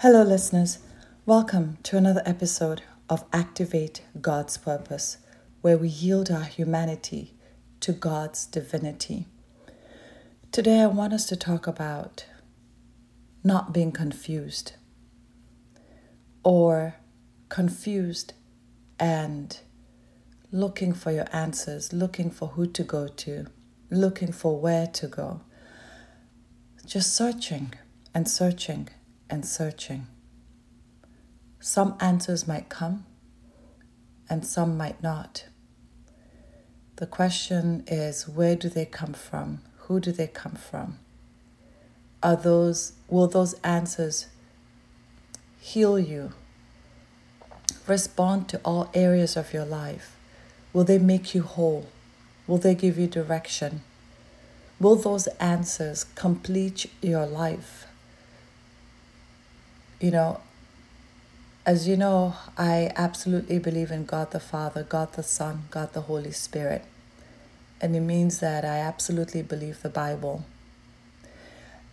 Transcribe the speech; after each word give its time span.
Hello, 0.00 0.22
listeners. 0.22 0.80
Welcome 1.24 1.78
to 1.84 1.96
another 1.96 2.22
episode 2.26 2.82
of 3.08 3.24
Activate 3.32 4.02
God's 4.20 4.58
Purpose, 4.58 5.16
where 5.62 5.78
we 5.78 5.88
yield 5.88 6.30
our 6.30 6.44
humanity 6.44 7.32
to 7.80 7.92
God's 7.92 8.44
divinity. 8.44 9.24
Today, 10.52 10.82
I 10.82 10.86
want 10.88 11.14
us 11.14 11.24
to 11.28 11.34
talk 11.34 11.66
about 11.66 12.26
not 13.42 13.72
being 13.72 13.90
confused 13.90 14.74
or 16.44 16.96
confused 17.48 18.34
and 19.00 19.58
looking 20.52 20.92
for 20.92 21.10
your 21.10 21.26
answers, 21.32 21.94
looking 21.94 22.30
for 22.30 22.48
who 22.48 22.66
to 22.66 22.82
go 22.82 23.08
to, 23.08 23.46
looking 23.90 24.30
for 24.30 24.60
where 24.60 24.86
to 24.88 25.06
go, 25.06 25.40
just 26.84 27.16
searching 27.16 27.72
and 28.12 28.28
searching 28.28 28.90
and 29.28 29.44
searching. 29.44 30.06
Some 31.60 31.96
answers 32.00 32.46
might 32.46 32.68
come 32.68 33.06
and 34.28 34.46
some 34.46 34.76
might 34.76 35.02
not. 35.02 35.46
The 36.96 37.06
question 37.06 37.84
is 37.86 38.28
where 38.28 38.56
do 38.56 38.68
they 38.68 38.86
come 38.86 39.12
from? 39.12 39.60
Who 39.80 40.00
do 40.00 40.12
they 40.12 40.26
come 40.26 40.54
from? 40.54 40.98
Are 42.22 42.36
those 42.36 42.92
will 43.08 43.26
those 43.26 43.54
answers 43.62 44.26
heal 45.60 45.98
you? 45.98 46.32
Respond 47.86 48.48
to 48.48 48.60
all 48.64 48.90
areas 48.94 49.36
of 49.36 49.52
your 49.52 49.64
life. 49.64 50.16
Will 50.72 50.84
they 50.84 50.98
make 50.98 51.34
you 51.34 51.42
whole? 51.42 51.86
Will 52.46 52.58
they 52.58 52.74
give 52.74 52.98
you 52.98 53.06
direction? 53.06 53.82
Will 54.78 54.96
those 54.96 55.26
answers 55.38 56.04
complete 56.04 56.90
your 57.00 57.26
life? 57.26 57.85
You 60.00 60.10
know, 60.10 60.40
as 61.64 61.88
you 61.88 61.96
know, 61.96 62.34
I 62.56 62.92
absolutely 62.96 63.58
believe 63.58 63.90
in 63.90 64.04
God 64.04 64.30
the 64.30 64.40
Father, 64.40 64.84
God 64.84 65.14
the 65.14 65.22
Son, 65.22 65.64
God 65.70 65.92
the 65.92 66.02
Holy 66.02 66.32
Spirit. 66.32 66.84
And 67.80 67.94
it 67.96 68.00
means 68.00 68.38
that 68.40 68.64
I 68.64 68.78
absolutely 68.78 69.42
believe 69.42 69.82
the 69.82 69.88
Bible. 69.88 70.44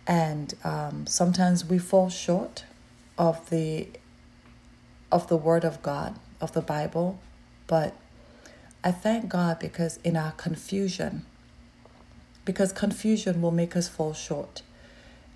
And 0.06 0.54
um, 0.64 1.06
sometimes 1.06 1.64
we 1.64 1.78
fall 1.78 2.08
short 2.08 2.64
of 3.18 3.50
the 3.50 3.88
of 5.10 5.28
the 5.28 5.36
Word 5.36 5.64
of 5.64 5.82
God, 5.82 6.18
of 6.40 6.52
the 6.52 6.60
Bible. 6.60 7.18
But 7.66 7.94
I 8.82 8.90
thank 8.90 9.28
God 9.28 9.58
because 9.58 9.98
in 10.04 10.16
our 10.16 10.32
confusion, 10.32 11.24
because 12.44 12.72
confusion 12.72 13.40
will 13.40 13.50
make 13.50 13.76
us 13.76 13.88
fall 13.88 14.12
short. 14.12 14.62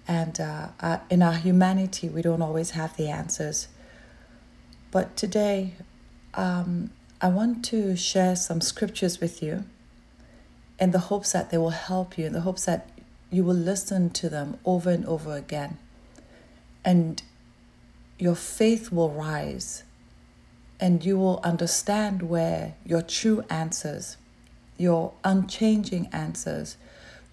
And 0.09 0.41
uh, 0.41 0.69
uh, 0.81 0.99
in 1.11 1.23
our 1.23 1.35
humanity, 1.35 2.09
we 2.09 2.23
don't 2.23 2.41
always 2.41 2.71
have 2.71 2.97
the 2.97 3.09
answers. 3.09 3.69
But 4.91 5.17
today, 5.17 5.75
um, 6.33 6.91
I 7.21 7.29
want 7.29 7.63
to 7.67 7.95
share 7.95 8.35
some 8.35 8.63
scriptures 8.63 9.21
with 9.21 9.43
you 9.43 9.65
in 10.81 10.93
the 10.93 10.99
hopes 10.99 11.33
that 11.33 11.51
they 11.51 11.59
will 11.59 11.71
help 11.71 12.17
you, 12.17 12.25
in 12.25 12.33
the 12.33 12.41
hopes 12.41 12.65
that 12.65 12.89
you 13.31 13.45
will 13.45 13.55
listen 13.55 14.09
to 14.11 14.31
them 14.31 14.59
over 14.65 14.91
and 14.91 15.05
over 15.05 15.37
again. 15.37 15.77
And 16.85 17.23
your 18.19 18.35
faith 18.35 18.91
will 18.91 19.11
rise 19.11 19.85
and 20.81 21.05
you 21.05 21.19
will 21.19 21.41
understand 21.43 22.23
where 22.23 22.75
your 22.85 23.03
true 23.03 23.45
answers, 23.51 24.17
your 24.77 25.13
unchanging 25.25 26.09
answers, 26.13 26.77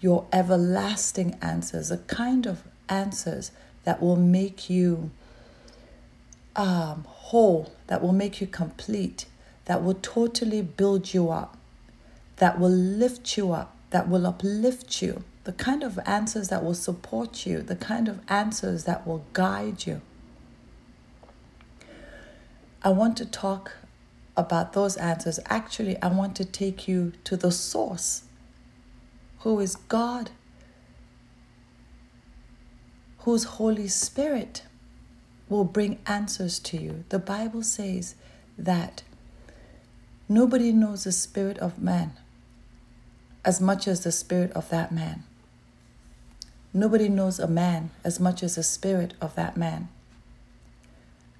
your 0.06 0.24
everlasting 0.32 1.36
answers, 1.42 1.90
a 1.90 1.98
kind 1.98 2.46
of 2.46 2.62
answers 2.88 3.50
that 3.82 4.00
will 4.00 4.14
make 4.14 4.70
you 4.70 5.10
um, 6.54 7.04
whole, 7.08 7.72
that 7.88 8.00
will 8.00 8.12
make 8.12 8.40
you 8.40 8.46
complete, 8.46 9.26
that 9.64 9.82
will 9.82 9.98
totally 10.00 10.62
build 10.62 11.12
you 11.12 11.28
up, 11.28 11.56
that 12.36 12.60
will 12.60 12.70
lift 12.70 13.36
you 13.36 13.50
up, 13.50 13.76
that 13.90 14.08
will 14.08 14.28
uplift 14.28 15.02
you, 15.02 15.24
the 15.42 15.50
kind 15.50 15.82
of 15.82 15.98
answers 16.06 16.50
that 16.50 16.62
will 16.62 16.74
support 16.88 17.44
you, 17.44 17.60
the 17.60 17.74
kind 17.74 18.06
of 18.06 18.20
answers 18.28 18.84
that 18.84 19.04
will 19.04 19.24
guide 19.32 19.88
you. 19.88 20.00
I 22.80 22.90
want 22.90 23.16
to 23.16 23.26
talk 23.26 23.72
about 24.36 24.72
those 24.72 24.96
answers. 24.98 25.40
Actually, 25.46 26.00
I 26.00 26.06
want 26.06 26.36
to 26.36 26.44
take 26.44 26.86
you 26.86 27.12
to 27.24 27.36
the 27.36 27.50
source 27.50 28.22
who 29.46 29.60
is 29.60 29.76
God, 29.76 30.30
whose 33.18 33.44
Holy 33.44 33.86
Spirit 33.86 34.64
will 35.48 35.62
bring 35.62 36.00
answers 36.04 36.58
to 36.58 36.76
you. 36.76 37.04
The 37.10 37.20
Bible 37.20 37.62
says 37.62 38.16
that 38.58 39.04
nobody 40.28 40.72
knows 40.72 41.04
the 41.04 41.12
spirit 41.12 41.58
of 41.58 41.78
man 41.80 42.14
as 43.44 43.60
much 43.60 43.86
as 43.86 44.02
the 44.02 44.10
spirit 44.10 44.50
of 44.50 44.68
that 44.70 44.90
man. 44.90 45.22
Nobody 46.74 47.08
knows 47.08 47.38
a 47.38 47.46
man 47.46 47.90
as 48.02 48.18
much 48.18 48.42
as 48.42 48.56
the 48.56 48.64
spirit 48.64 49.14
of 49.20 49.36
that 49.36 49.56
man. 49.56 49.88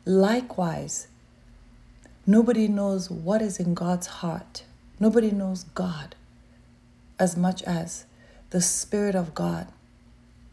Likewise, 0.05 1.09
nobody 2.25 2.69
knows 2.69 3.11
what 3.11 3.43
is 3.43 3.59
in 3.59 3.75
God's 3.75 4.07
heart. 4.07 4.63
Nobody 5.01 5.33
knows 5.33 5.65
God 5.65 6.15
as 7.19 7.37
much 7.37 7.63
as 7.63 8.05
the 8.51 8.61
Spirit 8.61 9.15
of 9.15 9.35
God 9.35 9.69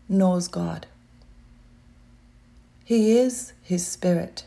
knows 0.09 0.47
God. 0.47 0.87
He 2.83 3.17
is 3.17 3.53
His 3.61 3.85
Spirit, 3.85 4.45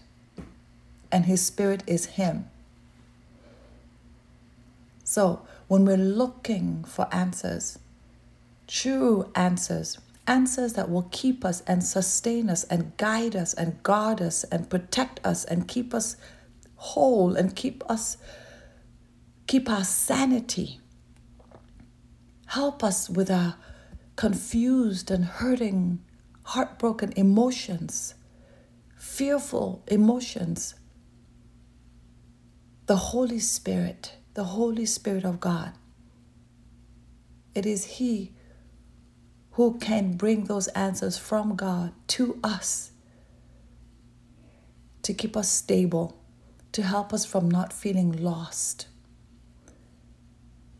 and 1.10 1.26
His 1.26 1.44
Spirit 1.44 1.82
is 1.86 2.06
Him. 2.06 2.48
So, 5.04 5.42
when 5.68 5.84
we're 5.84 5.96
looking 5.96 6.84
for 6.84 7.08
answers, 7.12 7.78
true 8.66 9.30
answers, 9.34 9.98
answers 10.26 10.72
that 10.74 10.90
will 10.90 11.08
keep 11.10 11.44
us 11.44 11.62
and 11.66 11.82
sustain 11.84 12.50
us 12.50 12.64
and 12.64 12.96
guide 12.96 13.36
us 13.36 13.54
and 13.54 13.82
guard 13.82 14.20
us 14.20 14.44
and 14.44 14.68
protect 14.68 15.24
us 15.24 15.44
and 15.44 15.68
keep 15.68 15.94
us 15.94 16.16
whole 16.76 17.36
and 17.36 17.56
keep 17.56 17.82
us 17.88 18.18
keep 19.46 19.70
our 19.70 19.84
sanity 19.84 20.80
Help 22.46 22.84
us 22.84 23.10
with 23.10 23.30
our 23.30 23.56
confused 24.14 25.10
and 25.10 25.24
hurting, 25.24 26.00
heartbroken 26.44 27.12
emotions, 27.16 28.14
fearful 28.96 29.82
emotions. 29.88 30.74
The 32.86 32.96
Holy 32.96 33.40
Spirit, 33.40 34.12
the 34.34 34.44
Holy 34.44 34.86
Spirit 34.86 35.24
of 35.24 35.40
God. 35.40 35.72
It 37.54 37.66
is 37.66 37.84
He 37.84 38.32
who 39.52 39.78
can 39.78 40.16
bring 40.16 40.44
those 40.44 40.68
answers 40.68 41.18
from 41.18 41.56
God 41.56 41.92
to 42.08 42.38
us 42.44 42.92
to 45.02 45.14
keep 45.14 45.36
us 45.36 45.48
stable, 45.48 46.20
to 46.72 46.82
help 46.82 47.12
us 47.12 47.24
from 47.24 47.50
not 47.50 47.72
feeling 47.72 48.12
lost 48.12 48.88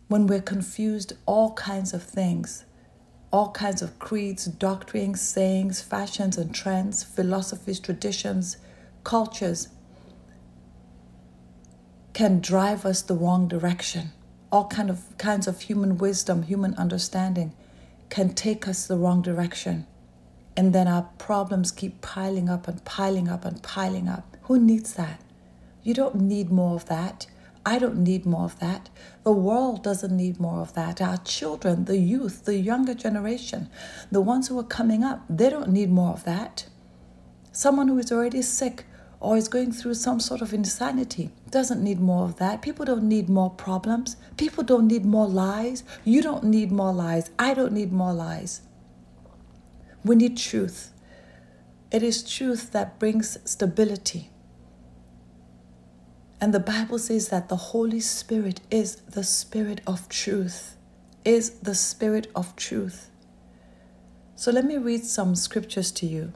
when 0.09 0.27
we're 0.27 0.41
confused, 0.41 1.12
all 1.27 1.53
kinds 1.55 1.93
of 1.93 2.03
things, 2.03 2.65
all 3.33 3.50
kinds 3.50 3.83
of 3.83 3.99
creeds, 3.99 4.47
doctrines, 4.47 5.21
sayings, 5.21 5.83
fashions 5.83 6.39
and 6.39 6.55
trends, 6.55 7.03
philosophies, 7.03 7.81
traditions, 7.81 8.56
cultures 9.05 9.69
can 12.12 12.41
drive 12.41 12.87
us 12.87 13.03
the 13.03 13.15
wrong 13.15 13.47
direction. 13.47 14.12
All 14.50 14.69
kind 14.69 14.89
of 14.89 15.03
kinds 15.19 15.47
of 15.47 15.61
human 15.61 15.99
wisdom, 15.99 16.44
human 16.44 16.75
understanding 16.77 17.53
can 18.09 18.33
take 18.33 18.67
us 18.67 18.87
the 18.87 18.97
wrong 18.97 19.21
direction. 19.21 19.87
And 20.56 20.73
then 20.73 20.88
our 20.88 21.11
problems 21.19 21.73
keep 21.73 22.00
piling 22.00 22.49
up 22.49 22.67
and 22.69 22.83
piling 22.84 23.29
up 23.29 23.44
and 23.44 23.62
piling 23.62 24.09
up. 24.09 24.37
Who 24.44 24.59
needs 24.59 24.94
that? 24.94 25.20
You 25.82 25.93
don't 25.93 26.14
need 26.14 26.50
more 26.50 26.75
of 26.75 26.87
that. 26.87 27.26
I 27.68 27.80
don't 27.80 28.04
need 28.04 28.24
more 28.24 28.44
of 28.44 28.60
that. 28.60 28.90
The 29.24 29.32
world 29.32 29.82
doesn't 29.82 30.16
need 30.16 30.38
more 30.38 30.60
of 30.60 30.74
that. 30.74 31.02
Our 31.02 31.16
children, 31.16 31.86
the 31.86 31.98
youth, 31.98 32.44
the 32.44 32.54
younger 32.54 32.94
generation, 32.94 33.68
the 34.12 34.20
ones 34.20 34.46
who 34.46 34.56
are 34.60 34.62
coming 34.78 35.02
up, 35.02 35.24
they 35.28 35.50
don't 35.50 35.70
need 35.70 35.90
more 35.90 36.12
of 36.12 36.22
that. 36.22 36.66
Someone 37.50 37.88
who 37.88 37.98
is 37.98 38.12
already 38.12 38.42
sick 38.42 38.84
or 39.18 39.36
is 39.36 39.48
going 39.48 39.72
through 39.72 39.94
some 39.94 40.20
sort 40.20 40.42
of 40.42 40.54
insanity 40.54 41.30
doesn't 41.50 41.82
need 41.82 41.98
more 41.98 42.24
of 42.24 42.36
that. 42.36 42.62
People 42.62 42.84
don't 42.84 43.08
need 43.08 43.28
more 43.28 43.50
problems. 43.50 44.16
People 44.36 44.62
don't 44.62 44.86
need 44.86 45.04
more 45.04 45.26
lies. 45.26 45.82
You 46.04 46.22
don't 46.22 46.44
need 46.44 46.70
more 46.70 46.92
lies. 46.92 47.30
I 47.36 47.52
don't 47.52 47.72
need 47.72 47.92
more 47.92 48.12
lies. 48.12 48.60
We 50.04 50.14
need 50.14 50.36
truth. 50.36 50.92
It 51.90 52.04
is 52.04 52.22
truth 52.22 52.70
that 52.70 53.00
brings 53.00 53.38
stability. 53.44 54.30
And 56.41 56.53
the 56.53 56.61
Bible 56.61 56.99
says 56.99 57.29
that 57.29 57.49
the 57.49 57.56
Holy 57.56 58.00
Spirit 58.00 58.61
is 58.71 58.97
the 58.97 59.25
Spirit 59.25 59.81
of 59.87 60.09
truth, 60.09 60.77
is 61.25 61.50
the 61.61 61.75
Spirit 61.75 62.27
of 62.35 62.55
truth. 62.56 63.11
So 64.35 64.50
let 64.50 64.65
me 64.65 64.77
read 64.77 65.05
some 65.05 65.35
scriptures 65.35 65.91
to 65.93 66.06
you 66.06 66.33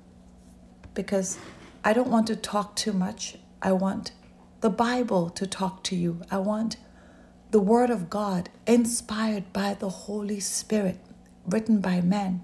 because 0.94 1.38
I 1.84 1.92
don't 1.92 2.10
want 2.10 2.26
to 2.28 2.36
talk 2.36 2.76
too 2.76 2.92
much. 2.92 3.36
I 3.62 3.72
want 3.72 4.12
the 4.60 4.70
Bible 4.70 5.30
to 5.30 5.46
talk 5.46 5.82
to 5.84 5.96
you. 5.96 6.22
I 6.30 6.38
want 6.38 6.76
the 7.50 7.60
Word 7.60 7.90
of 7.90 8.08
God, 8.08 8.48
inspired 8.66 9.52
by 9.52 9.74
the 9.74 9.88
Holy 9.88 10.38
Spirit, 10.38 10.98
written 11.46 11.80
by 11.80 12.00
men. 12.00 12.42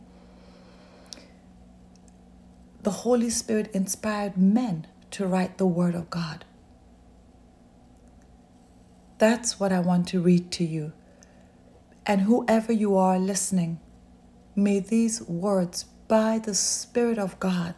The 2.82 2.90
Holy 2.90 3.30
Spirit 3.30 3.70
inspired 3.72 4.36
men 4.36 4.86
to 5.12 5.26
write 5.26 5.58
the 5.58 5.66
Word 5.66 5.94
of 5.94 6.10
God. 6.10 6.44
That's 9.18 9.58
what 9.58 9.72
I 9.72 9.80
want 9.80 10.08
to 10.08 10.20
read 10.20 10.50
to 10.52 10.64
you. 10.64 10.92
And 12.04 12.22
whoever 12.22 12.72
you 12.72 12.96
are 12.96 13.18
listening, 13.18 13.80
may 14.54 14.80
these 14.80 15.22
words 15.22 15.84
by 16.08 16.38
the 16.38 16.54
Spirit 16.54 17.18
of 17.18 17.40
God 17.40 17.74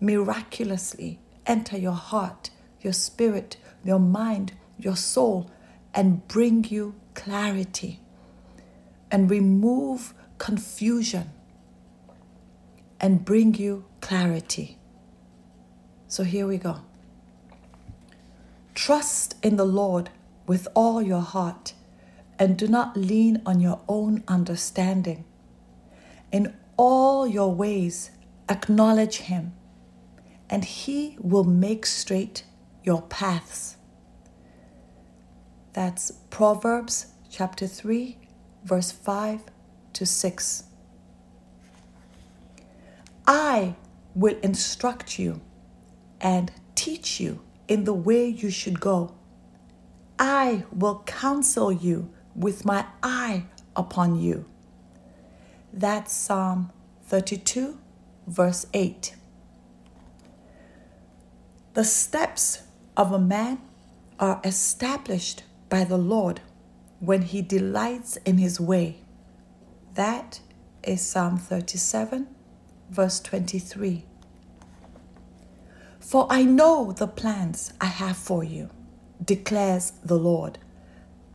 miraculously 0.00 1.20
enter 1.46 1.78
your 1.78 1.92
heart, 1.92 2.50
your 2.80 2.92
spirit, 2.92 3.56
your 3.84 3.98
mind, 3.98 4.52
your 4.78 4.96
soul, 4.96 5.50
and 5.94 6.26
bring 6.28 6.64
you 6.64 6.94
clarity 7.14 8.00
and 9.10 9.30
remove 9.30 10.14
confusion 10.38 11.30
and 13.00 13.24
bring 13.24 13.54
you 13.54 13.84
clarity. 14.00 14.78
So 16.06 16.24
here 16.24 16.46
we 16.46 16.58
go. 16.58 16.82
Trust 18.74 19.34
in 19.42 19.56
the 19.56 19.64
Lord 19.64 20.10
with 20.50 20.66
all 20.74 21.00
your 21.00 21.20
heart 21.20 21.74
and 22.36 22.58
do 22.58 22.66
not 22.66 22.96
lean 22.96 23.40
on 23.46 23.60
your 23.60 23.80
own 23.86 24.20
understanding. 24.26 25.24
In 26.32 26.52
all 26.76 27.24
your 27.24 27.54
ways, 27.54 28.10
acknowledge 28.48 29.18
Him, 29.18 29.52
and 30.48 30.64
He 30.64 31.16
will 31.20 31.44
make 31.44 31.86
straight 31.86 32.42
your 32.82 33.00
paths. 33.02 33.76
That's 35.72 36.10
Proverbs 36.30 37.06
chapter 37.30 37.68
3, 37.68 38.18
verse 38.64 38.90
5 38.90 39.42
to 39.92 40.04
6. 40.04 40.64
I 43.24 43.76
will 44.16 44.36
instruct 44.42 45.16
you 45.16 45.42
and 46.20 46.50
teach 46.74 47.20
you 47.20 47.40
in 47.68 47.84
the 47.84 47.94
way 47.94 48.26
you 48.26 48.50
should 48.50 48.80
go. 48.80 49.14
I 50.20 50.64
will 50.70 51.02
counsel 51.06 51.72
you 51.72 52.10
with 52.34 52.66
my 52.66 52.84
eye 53.02 53.46
upon 53.74 54.20
you. 54.20 54.44
That's 55.72 56.12
Psalm 56.12 56.70
32, 57.06 57.78
verse 58.26 58.66
8. 58.74 59.16
The 61.72 61.84
steps 61.84 62.64
of 62.98 63.12
a 63.12 63.18
man 63.18 63.62
are 64.18 64.42
established 64.44 65.44
by 65.70 65.84
the 65.84 65.96
Lord 65.96 66.42
when 66.98 67.22
he 67.22 67.40
delights 67.40 68.16
in 68.26 68.36
his 68.36 68.60
way. 68.60 68.98
That 69.94 70.40
is 70.82 71.00
Psalm 71.00 71.38
37, 71.38 72.26
verse 72.90 73.20
23. 73.20 74.04
For 75.98 76.26
I 76.28 76.42
know 76.42 76.92
the 76.92 77.06
plans 77.06 77.72
I 77.80 77.86
have 77.86 78.18
for 78.18 78.44
you, 78.44 78.68
declares 79.24 79.92
the 80.04 80.18
Lord 80.18 80.58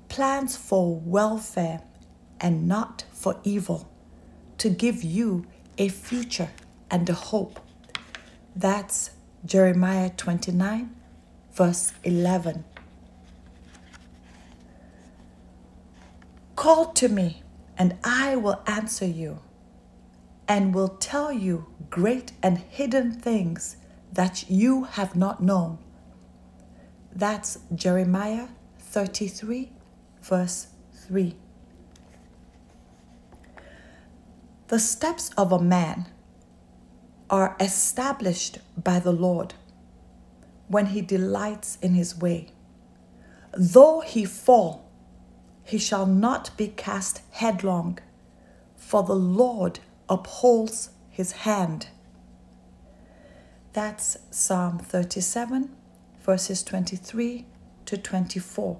plans 0.10 0.56
for 0.56 0.96
welfare 0.96 1.82
and 2.40 2.68
not 2.68 3.04
for 3.12 3.40
evil, 3.44 3.90
to 4.58 4.70
give 4.70 5.04
you 5.04 5.46
a 5.78 5.90
future 5.90 6.50
and 6.90 7.10
a 7.10 7.14
hope. 7.14 7.60
That's 8.56 9.12
Jeremiah 9.46 10.10
29, 10.16 10.96
verse 11.54 11.94
11. 12.04 12.64
Call 16.56 16.94
to 16.94 17.10
me, 17.10 17.44
and 17.78 17.98
I 18.04 18.36
will 18.36 18.62
answer 18.66 19.06
you, 19.06 19.40
and 20.48 20.74
will 20.74 20.90
tell 20.90 21.32
you 21.32 21.68
great 21.90 22.32
and 22.42 22.58
hidden 22.58 23.12
things 23.12 23.78
that 24.14 24.50
you 24.50 24.84
have 24.84 25.16
not 25.16 25.44
known. 25.44 25.78
That's 27.16 27.60
Jeremiah 27.74 28.50
33, 28.78 29.72
verse 30.22 30.68
3. 31.08 31.34
The 34.68 34.80
steps 34.80 35.32
of 35.38 35.54
a 35.54 35.62
man 35.62 36.08
are 37.30 37.56
established 37.58 38.60
by 38.78 39.00
the 39.00 39.14
Lord 39.14 39.54
when 40.68 40.88
he 40.88 41.00
delights 41.00 41.78
in 41.82 41.94
his 41.94 42.18
way. 42.18 42.50
Though 43.54 44.02
he 44.02 44.26
fall, 44.26 44.92
he 45.64 45.78
shall 45.78 46.06
not 46.06 46.58
be 46.58 46.68
cast 46.68 47.22
headlong, 47.32 48.00
for 48.76 49.04
the 49.04 49.16
Lord 49.16 49.80
upholds 50.10 50.90
his 51.10 51.32
hand. 51.32 51.88
That's 53.72 54.18
Psalm 54.32 54.80
37, 54.80 55.70
verses 56.26 56.64
23 56.64 57.46
to 57.86 57.98
24. 57.98 58.80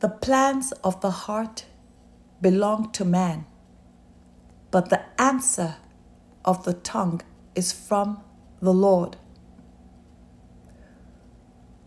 The 0.00 0.08
plans 0.08 0.72
of 0.82 1.00
the 1.00 1.10
heart 1.10 1.66
belong 2.40 2.90
to 2.92 3.04
man, 3.04 3.46
but 4.72 4.90
the 4.90 5.02
answer 5.20 5.76
of 6.44 6.64
the 6.64 6.72
tongue 6.72 7.20
is 7.54 7.72
from 7.72 8.20
the 8.60 8.74
Lord. 8.74 9.16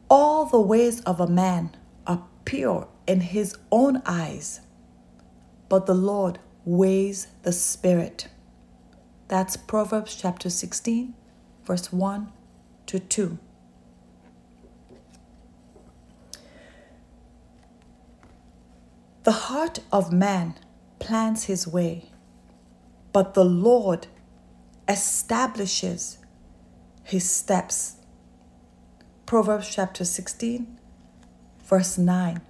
All 0.10 0.46
the 0.46 0.62
ways 0.62 1.02
of 1.02 1.20
a 1.20 1.28
man 1.28 1.76
are 2.08 2.24
pure 2.46 2.88
in 3.06 3.20
his 3.20 3.58
own 3.70 4.02
eyes, 4.06 4.62
but 5.68 5.86
the 5.88 5.94
Lord 5.94 6.40
weighs 6.64 7.28
the 7.44 7.52
spirit. 7.52 8.28
That's 9.32 9.56
Proverbs 9.56 10.14
chapter 10.14 10.50
16, 10.50 11.14
verse 11.64 11.94
1 11.94 12.34
to 12.88 13.00
2. 13.00 13.38
The 19.24 19.32
heart 19.32 19.80
of 19.90 20.12
man 20.12 20.56
plans 21.00 21.46
his 21.46 21.66
way, 21.66 22.10
but 23.14 23.34
the 23.34 23.46
Lord 23.46 24.08
establishes 24.90 26.18
his 27.02 27.30
steps. 27.30 27.96
Proverbs 29.26 29.74
chapter 29.74 30.04
16, 30.04 30.78
verse 31.64 31.98
9. 31.98 32.42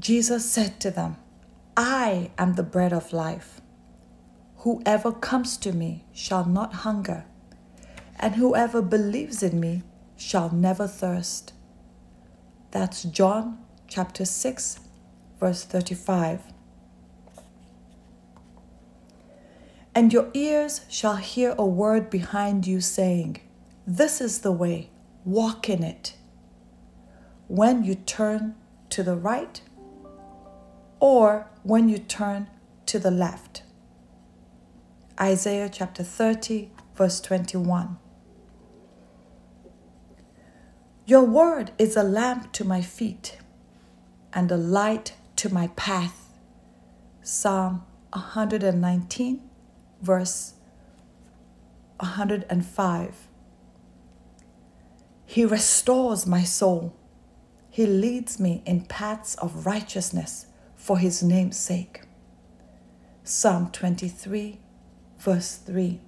Jesus 0.00 0.50
said 0.50 0.80
to 0.80 0.90
them, 0.90 1.14
I 1.76 2.30
am 2.38 2.54
the 2.54 2.62
bread 2.62 2.92
of 2.92 3.12
life. 3.12 3.60
Whoever 4.58 5.10
comes 5.10 5.56
to 5.58 5.72
me 5.72 6.04
shall 6.12 6.44
not 6.44 6.72
hunger, 6.72 7.24
and 8.18 8.36
whoever 8.36 8.80
believes 8.80 9.42
in 9.42 9.58
me 9.58 9.82
shall 10.16 10.50
never 10.50 10.86
thirst. 10.86 11.52
That's 12.70 13.02
John 13.02 13.58
chapter 13.88 14.24
6, 14.24 14.78
verse 15.40 15.64
35. 15.64 16.42
And 19.96 20.12
your 20.12 20.30
ears 20.32 20.82
shall 20.88 21.16
hear 21.16 21.54
a 21.58 21.66
word 21.66 22.08
behind 22.08 22.66
you 22.66 22.80
saying, 22.80 23.40
This 23.86 24.20
is 24.20 24.40
the 24.40 24.52
way, 24.52 24.90
walk 25.24 25.68
in 25.68 25.82
it. 25.82 26.14
When 27.48 27.84
you 27.84 27.96
turn 27.96 28.54
to 28.90 29.02
the 29.02 29.16
right, 29.16 29.60
or 31.04 31.46
when 31.64 31.86
you 31.86 31.98
turn 31.98 32.46
to 32.86 32.98
the 32.98 33.10
left. 33.10 33.62
Isaiah 35.20 35.68
chapter 35.70 36.02
30, 36.02 36.70
verse 36.96 37.20
21. 37.20 37.98
Your 41.04 41.24
word 41.24 41.72
is 41.76 41.94
a 41.94 42.02
lamp 42.02 42.52
to 42.52 42.64
my 42.64 42.80
feet 42.80 43.36
and 44.32 44.50
a 44.50 44.56
light 44.56 45.12
to 45.36 45.52
my 45.52 45.66
path. 45.76 46.30
Psalm 47.20 47.84
119, 48.14 49.42
verse 50.00 50.54
105. 52.00 53.28
He 55.26 55.44
restores 55.44 56.26
my 56.26 56.44
soul. 56.44 56.96
He 57.68 57.84
leads 57.84 58.40
me 58.40 58.62
in 58.64 58.86
paths 58.86 59.34
of 59.34 59.66
righteousness 59.66 60.46
for 60.84 60.98
his 60.98 61.22
name's 61.22 61.56
sake. 61.56 62.02
Psalm 63.22 63.70
23, 63.72 64.60
verse 65.18 65.56
3. 65.56 65.98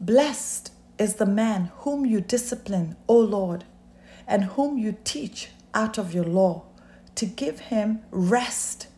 Blessed 0.00 0.72
is 0.98 1.14
the 1.14 1.26
man 1.26 1.70
whom 1.82 2.04
you 2.04 2.20
discipline, 2.20 2.96
O 3.06 3.16
Lord, 3.16 3.62
and 4.26 4.42
whom 4.56 4.78
you 4.78 4.96
teach 5.04 5.50
out 5.74 5.96
of 5.96 6.12
your 6.12 6.24
law, 6.24 6.64
to 7.14 7.24
give 7.24 7.60
him 7.60 8.00
rest 8.10 8.88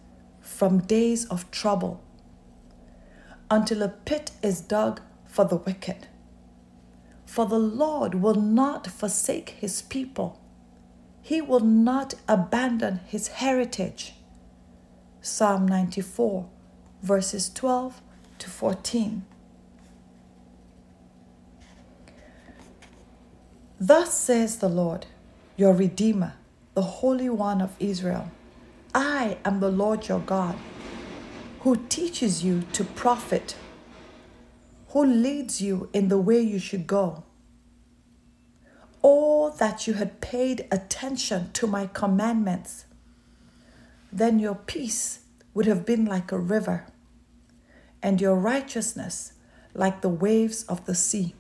from 0.41 0.79
days 0.79 1.27
of 1.27 1.51
trouble, 1.51 2.03
until 3.51 3.83
a 3.83 3.89
pit 3.91 4.31
is 4.43 4.63
dug 4.63 5.03
for 5.27 5.45
the 5.45 5.57
wicked. 5.57 6.09
For 7.27 7.45
the 7.45 7.59
Lord 7.59 8.15
will 8.15 8.41
not 8.41 8.87
forsake 8.87 9.51
his 9.51 9.83
people, 9.83 10.41
he 11.27 11.41
will 11.41 11.59
not 11.59 12.15
abandon 12.29 13.01
his 13.05 13.27
heritage. 13.43 14.13
Psalm 15.21 15.67
94, 15.67 16.49
verses 17.03 17.51
12 17.53 18.01
to 18.39 18.49
14. 18.49 19.25
Thus 23.81 24.15
says 24.15 24.59
the 24.59 24.69
Lord, 24.69 25.07
your 25.57 25.73
Redeemer, 25.73 26.35
the 26.75 26.83
Holy 26.83 27.29
One 27.29 27.61
of 27.61 27.75
Israel 27.81 28.31
I 28.95 29.39
am 29.45 29.59
the 29.59 29.69
Lord 29.69 30.07
your 30.07 30.21
God, 30.21 30.55
who 31.63 31.75
teaches 31.89 32.45
you 32.45 32.63
to 32.73 32.85
profit, 32.85 33.57
who 34.91 35.05
leads 35.05 35.61
you 35.61 35.91
in 35.93 36.07
the 36.07 36.19
way 36.19 36.41
you 36.41 36.61
should 36.61 36.87
go. 36.87 37.25
Oh, 39.09 39.51
that 39.51 39.87
you 39.87 39.93
had 39.95 40.21
paid 40.21 40.67
attention 40.73 41.53
to 41.53 41.69
my 41.69 41.87
commandments, 41.87 42.87
then 44.13 44.41
your 44.41 44.57
peace 44.57 45.21
would 45.55 45.67
have 45.67 45.87
been 45.87 46.07
like 46.07 46.33
a 46.33 46.39
river, 46.39 46.87
and 48.03 48.21
your 48.21 48.35
righteousness 48.35 49.35
like 49.75 50.01
the 50.01 50.09
waves 50.09 50.65
of 50.65 50.87
the 50.87 50.95
sea. 50.97 51.37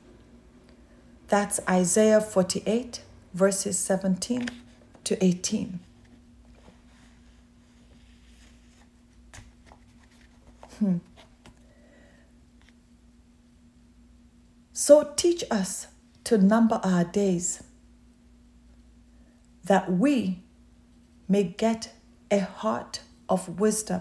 That's 1.27 1.59
Isaiah 1.69 2.21
48, 2.21 3.03
verses 3.35 3.77
17 3.81 4.49
to 5.03 5.25
18. 5.25 5.81
Hmm. 10.79 10.99
So 14.73 15.13
teach 15.17 15.43
us 15.51 15.89
to 16.27 16.37
number 16.37 16.81
our 16.83 17.05
days, 17.05 17.63
that 19.63 19.93
we 19.93 20.43
may 21.29 21.45
get 21.45 21.93
a 22.33 22.41
heart 22.41 22.99
of 23.29 23.61
wisdom. 23.61 24.01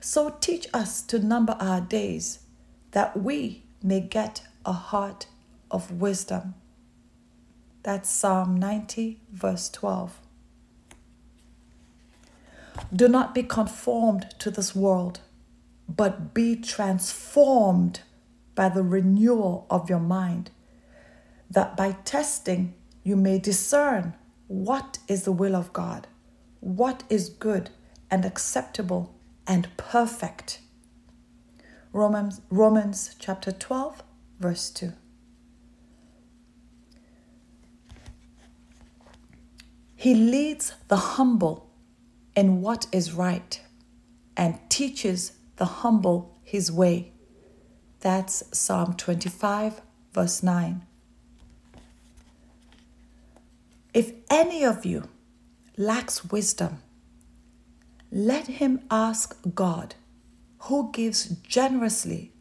So 0.00 0.36
teach 0.40 0.66
us 0.74 1.02
to 1.02 1.20
number 1.20 1.56
our 1.60 1.80
days, 1.80 2.40
that 2.90 3.16
we 3.16 3.62
may 3.80 4.00
get 4.00 4.42
a 4.66 4.72
heart 4.72 5.26
of 5.70 5.92
wisdom. 5.92 6.54
That's 7.84 8.10
Psalm 8.10 8.56
90, 8.56 9.20
verse 9.30 9.68
12. 9.68 10.18
Do 12.92 13.06
not 13.06 13.36
be 13.36 13.44
conformed 13.44 14.34
to 14.40 14.50
this 14.50 14.74
world, 14.74 15.20
but 15.88 16.34
be 16.34 16.56
transformed 16.56 18.00
by 18.56 18.68
the 18.68 18.82
renewal 18.82 19.68
of 19.70 19.88
your 19.88 20.00
mind, 20.00 20.50
that 21.50 21.76
by 21.76 21.92
testing 22.04 22.74
you 23.02 23.16
may 23.16 23.38
discern 23.38 24.14
what 24.46 24.98
is 25.08 25.24
the 25.24 25.32
will 25.32 25.54
of 25.54 25.72
God, 25.72 26.06
what 26.60 27.04
is 27.08 27.28
good 27.28 27.70
and 28.10 28.24
acceptable 28.24 29.14
and 29.46 29.68
perfect. 29.76 30.60
Romans, 31.92 32.40
Romans 32.50 33.14
chapter 33.18 33.52
12, 33.52 34.02
verse 34.40 34.70
2. 34.70 34.92
He 39.94 40.14
leads 40.14 40.74
the 40.88 40.96
humble 40.96 41.70
in 42.36 42.60
what 42.60 42.86
is 42.92 43.12
right 43.12 43.60
and 44.36 44.58
teaches 44.68 45.32
the 45.56 45.64
humble 45.64 46.38
his 46.42 46.70
way. 46.70 47.12
That's 48.00 48.42
Psalm 48.52 48.94
25, 48.94 49.80
verse 50.12 50.42
9. 50.42 50.84
If 53.94 54.12
any 54.28 54.64
of 54.64 54.84
you 54.84 55.08
lacks 55.76 56.24
wisdom, 56.24 56.82
let 58.10 58.48
him 58.48 58.80
ask 58.90 59.36
God, 59.54 59.94
who 60.62 60.90
gives 60.90 61.26
generously 61.26 62.32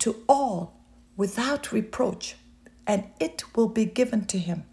to 0.00 0.22
all 0.28 0.78
without 1.16 1.72
reproach, 1.72 2.36
and 2.86 3.04
it 3.18 3.56
will 3.56 3.68
be 3.68 3.86
given 3.86 4.26
to 4.26 4.38
him. 4.38 4.64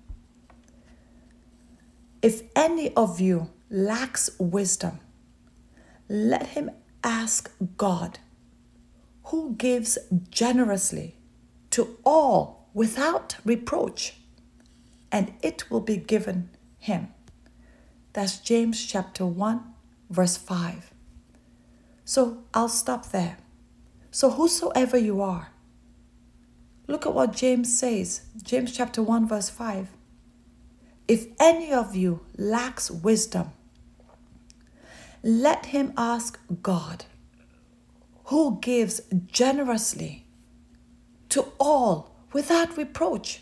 If 2.22 2.42
any 2.58 2.94
of 2.96 3.22
you 3.22 3.50
lacks 3.70 4.30
wisdom, 4.38 5.00
let 6.10 6.48
him 6.48 6.72
ask 7.06 7.50
God, 7.78 8.20
who 9.26 9.56
gives 9.56 9.98
generously 10.30 11.16
to 11.72 11.98
all 12.04 12.70
without 12.74 13.38
reproach, 13.46 14.16
and 15.12 15.34
it 15.42 15.70
will 15.70 15.82
be 15.82 15.98
given 15.98 16.50
him. 16.78 17.10
That's 18.14 18.40
James 18.40 18.86
chapter 18.86 19.26
1, 19.26 19.62
verse 20.10 20.38
5. 20.38 20.92
So 22.06 22.44
I'll 22.54 22.70
stop 22.70 23.12
there. 23.12 23.38
So, 24.12 24.32
whosoever 24.32 24.98
you 24.98 25.22
are, 25.22 25.50
look 26.88 27.06
at 27.06 27.14
what 27.14 27.34
James 27.34 27.78
says, 27.78 28.22
James 28.42 28.76
chapter 28.76 29.04
1, 29.04 29.28
verse 29.28 29.50
5. 29.50 29.90
If 31.08 31.28
any 31.40 31.72
of 31.72 31.96
you 31.96 32.22
lacks 32.38 32.90
wisdom, 32.90 33.52
let 35.22 35.68
him 35.68 35.94
ask 35.98 36.40
God, 36.62 37.06
who 38.26 38.60
gives 38.62 39.02
generously 39.28 40.26
to 41.30 41.52
all 41.60 42.16
without 42.34 42.78
reproach. 42.78 43.42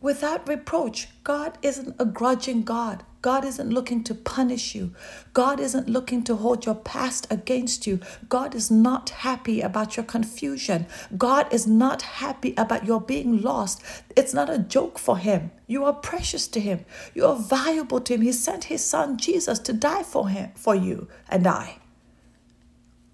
Without 0.00 0.48
reproach, 0.48 1.08
God 1.24 1.58
isn't 1.60 1.94
a 1.98 2.06
grudging 2.06 2.62
God. 2.62 3.04
God 3.20 3.44
isn't 3.44 3.68
looking 3.68 4.02
to 4.04 4.14
punish 4.14 4.74
you. 4.74 4.94
God 5.34 5.60
isn't 5.60 5.90
looking 5.90 6.24
to 6.24 6.36
hold 6.36 6.64
your 6.64 6.74
past 6.74 7.26
against 7.30 7.86
you. 7.86 8.00
God 8.30 8.54
is 8.54 8.70
not 8.70 9.10
happy 9.10 9.60
about 9.60 9.98
your 9.98 10.04
confusion. 10.04 10.86
God 11.18 11.52
is 11.52 11.66
not 11.66 12.00
happy 12.00 12.54
about 12.56 12.86
your 12.86 12.98
being 12.98 13.42
lost. 13.42 13.82
It's 14.16 14.32
not 14.32 14.48
a 14.48 14.58
joke 14.58 14.98
for 14.98 15.18
Him. 15.18 15.50
You 15.66 15.84
are 15.84 15.92
precious 15.92 16.48
to 16.48 16.60
Him. 16.60 16.86
You 17.14 17.26
are 17.26 17.36
valuable 17.36 18.00
to 18.00 18.14
Him. 18.14 18.22
He 18.22 18.32
sent 18.32 18.64
His 18.64 18.82
Son 18.82 19.18
Jesus 19.18 19.58
to 19.58 19.74
die 19.74 20.02
for 20.02 20.30
Him, 20.30 20.52
for 20.54 20.74
you 20.74 21.08
and 21.28 21.46
I. 21.46 21.76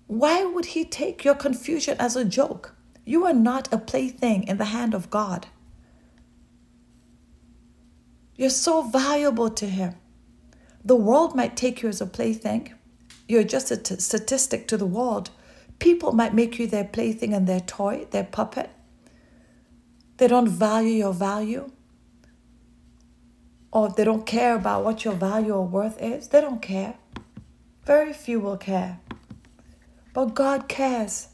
Why 0.07 0.45
would 0.45 0.67
He 0.67 0.85
take 0.85 1.25
your 1.25 1.35
confusion 1.35 1.97
as 1.99 2.15
a 2.15 2.25
joke? 2.25 2.77
You 3.05 3.27
are 3.27 3.35
not 3.35 3.73
a 3.73 3.79
plaything 3.79 4.45
in 4.45 4.59
the 4.59 4.67
hand 4.67 4.95
of 4.95 5.11
God. 5.11 5.49
You're 8.37 8.51
so 8.51 8.83
valuable 8.83 9.51
to 9.51 9.67
Him. 9.67 9.95
The 10.85 10.97
world 10.97 11.35
might 11.35 11.57
take 11.57 11.83
you 11.83 11.89
as 11.89 12.01
a 12.01 12.07
plaything. 12.07 12.73
You're 13.29 13.45
just 13.45 13.71
a 13.71 13.77
t- 13.77 13.97
statistic 13.97 14.69
to 14.69 14.77
the 14.77 14.87
world. 14.87 15.31
People 15.79 16.13
might 16.13 16.35
make 16.35 16.59
you 16.59 16.67
their 16.67 16.85
plaything 16.85 17.35
and 17.35 17.47
their 17.47 17.61
toy, 17.61 18.07
their 18.11 18.25
puppet. 18.25 18.71
They 20.19 20.29
don't 20.29 20.49
value 20.49 20.95
your 20.95 21.13
value. 21.13 21.71
Or 23.73 23.89
they 23.89 24.05
don't 24.05 24.25
care 24.27 24.55
about 24.55 24.85
what 24.85 25.05
your 25.05 25.15
value 25.15 25.53
or 25.53 25.67
worth 25.67 26.01
is. 26.01 26.29
They 26.29 26.41
don't 26.41 26.63
care. 26.63 26.95
Very 27.85 28.13
few 28.13 28.41
will 28.41 28.57
care. 28.57 29.01
But 30.13 30.35
God 30.35 30.69
cares. 30.69 31.29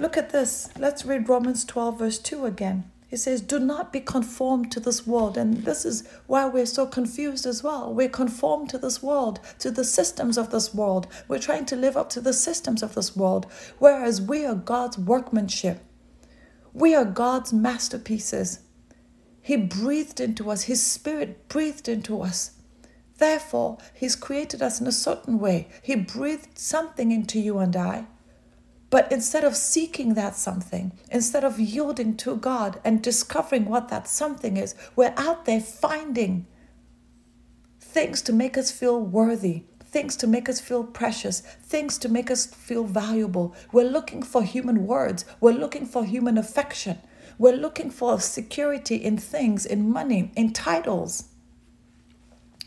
Look 0.00 0.16
at 0.16 0.30
this. 0.30 0.70
Let's 0.78 1.04
read 1.04 1.28
Romans 1.28 1.64
12, 1.64 1.98
verse 1.98 2.18
2 2.18 2.46
again. 2.46 2.90
He 3.14 3.18
says, 3.18 3.42
Do 3.42 3.60
not 3.60 3.92
be 3.92 4.00
conformed 4.00 4.72
to 4.72 4.80
this 4.80 5.06
world. 5.06 5.38
And 5.38 5.58
this 5.58 5.84
is 5.84 6.02
why 6.26 6.46
we're 6.46 6.66
so 6.66 6.84
confused 6.84 7.46
as 7.46 7.62
well. 7.62 7.94
We're 7.94 8.08
conformed 8.08 8.70
to 8.70 8.78
this 8.78 9.04
world, 9.04 9.38
to 9.60 9.70
the 9.70 9.84
systems 9.84 10.36
of 10.36 10.50
this 10.50 10.74
world. 10.74 11.06
We're 11.28 11.38
trying 11.38 11.66
to 11.66 11.76
live 11.76 11.96
up 11.96 12.10
to 12.10 12.20
the 12.20 12.32
systems 12.32 12.82
of 12.82 12.96
this 12.96 13.14
world, 13.14 13.46
whereas 13.78 14.20
we 14.20 14.44
are 14.44 14.56
God's 14.56 14.98
workmanship. 14.98 15.84
We 16.72 16.96
are 16.96 17.04
God's 17.04 17.52
masterpieces. 17.52 18.58
He 19.40 19.58
breathed 19.58 20.18
into 20.18 20.50
us, 20.50 20.64
His 20.64 20.84
Spirit 20.84 21.46
breathed 21.46 21.88
into 21.88 22.20
us. 22.20 22.58
Therefore, 23.18 23.78
He's 23.94 24.16
created 24.16 24.60
us 24.60 24.80
in 24.80 24.88
a 24.88 24.92
certain 25.06 25.38
way. 25.38 25.68
He 25.82 25.94
breathed 25.94 26.58
something 26.58 27.12
into 27.12 27.38
you 27.38 27.58
and 27.58 27.76
I. 27.76 28.08
But 28.94 29.10
instead 29.10 29.42
of 29.42 29.56
seeking 29.56 30.14
that 30.14 30.36
something, 30.36 30.92
instead 31.10 31.42
of 31.42 31.58
yielding 31.58 32.16
to 32.18 32.36
God 32.36 32.78
and 32.84 33.02
discovering 33.02 33.64
what 33.64 33.88
that 33.88 34.06
something 34.06 34.56
is, 34.56 34.76
we're 34.94 35.12
out 35.16 35.46
there 35.46 35.60
finding 35.60 36.46
things 37.80 38.22
to 38.22 38.32
make 38.32 38.56
us 38.56 38.70
feel 38.70 39.00
worthy, 39.00 39.64
things 39.80 40.14
to 40.18 40.28
make 40.28 40.48
us 40.48 40.60
feel 40.60 40.84
precious, 40.84 41.40
things 41.40 41.98
to 41.98 42.08
make 42.08 42.30
us 42.30 42.46
feel 42.46 42.84
valuable. 42.84 43.52
We're 43.72 43.90
looking 43.90 44.22
for 44.22 44.44
human 44.44 44.86
words, 44.86 45.24
we're 45.40 45.58
looking 45.58 45.86
for 45.86 46.04
human 46.04 46.38
affection, 46.38 46.98
we're 47.36 47.56
looking 47.56 47.90
for 47.90 48.20
security 48.20 48.94
in 48.94 49.18
things, 49.18 49.66
in 49.66 49.90
money, 49.90 50.30
in 50.36 50.52
titles. 50.52 51.30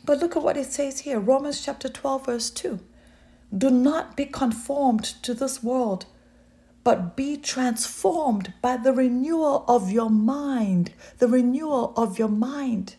But 0.04 0.20
look 0.20 0.36
at 0.36 0.44
what 0.44 0.58
it 0.58 0.74
says 0.74 1.00
here 1.00 1.22
Romans 1.22 1.64
chapter 1.64 1.88
12, 1.88 2.26
verse 2.26 2.50
2. 2.50 2.82
Do 3.58 3.70
not 3.70 4.18
be 4.18 4.26
conformed 4.26 5.06
to 5.24 5.34
this 5.34 5.64
world, 5.64 6.06
but 6.88 7.18
be 7.18 7.36
transformed 7.36 8.54
by 8.62 8.78
the 8.78 8.94
renewal 8.94 9.66
of 9.68 9.92
your 9.92 10.10
mind. 10.10 10.94
The 11.18 11.28
renewal 11.28 11.92
of 11.98 12.18
your 12.18 12.30
mind. 12.30 12.96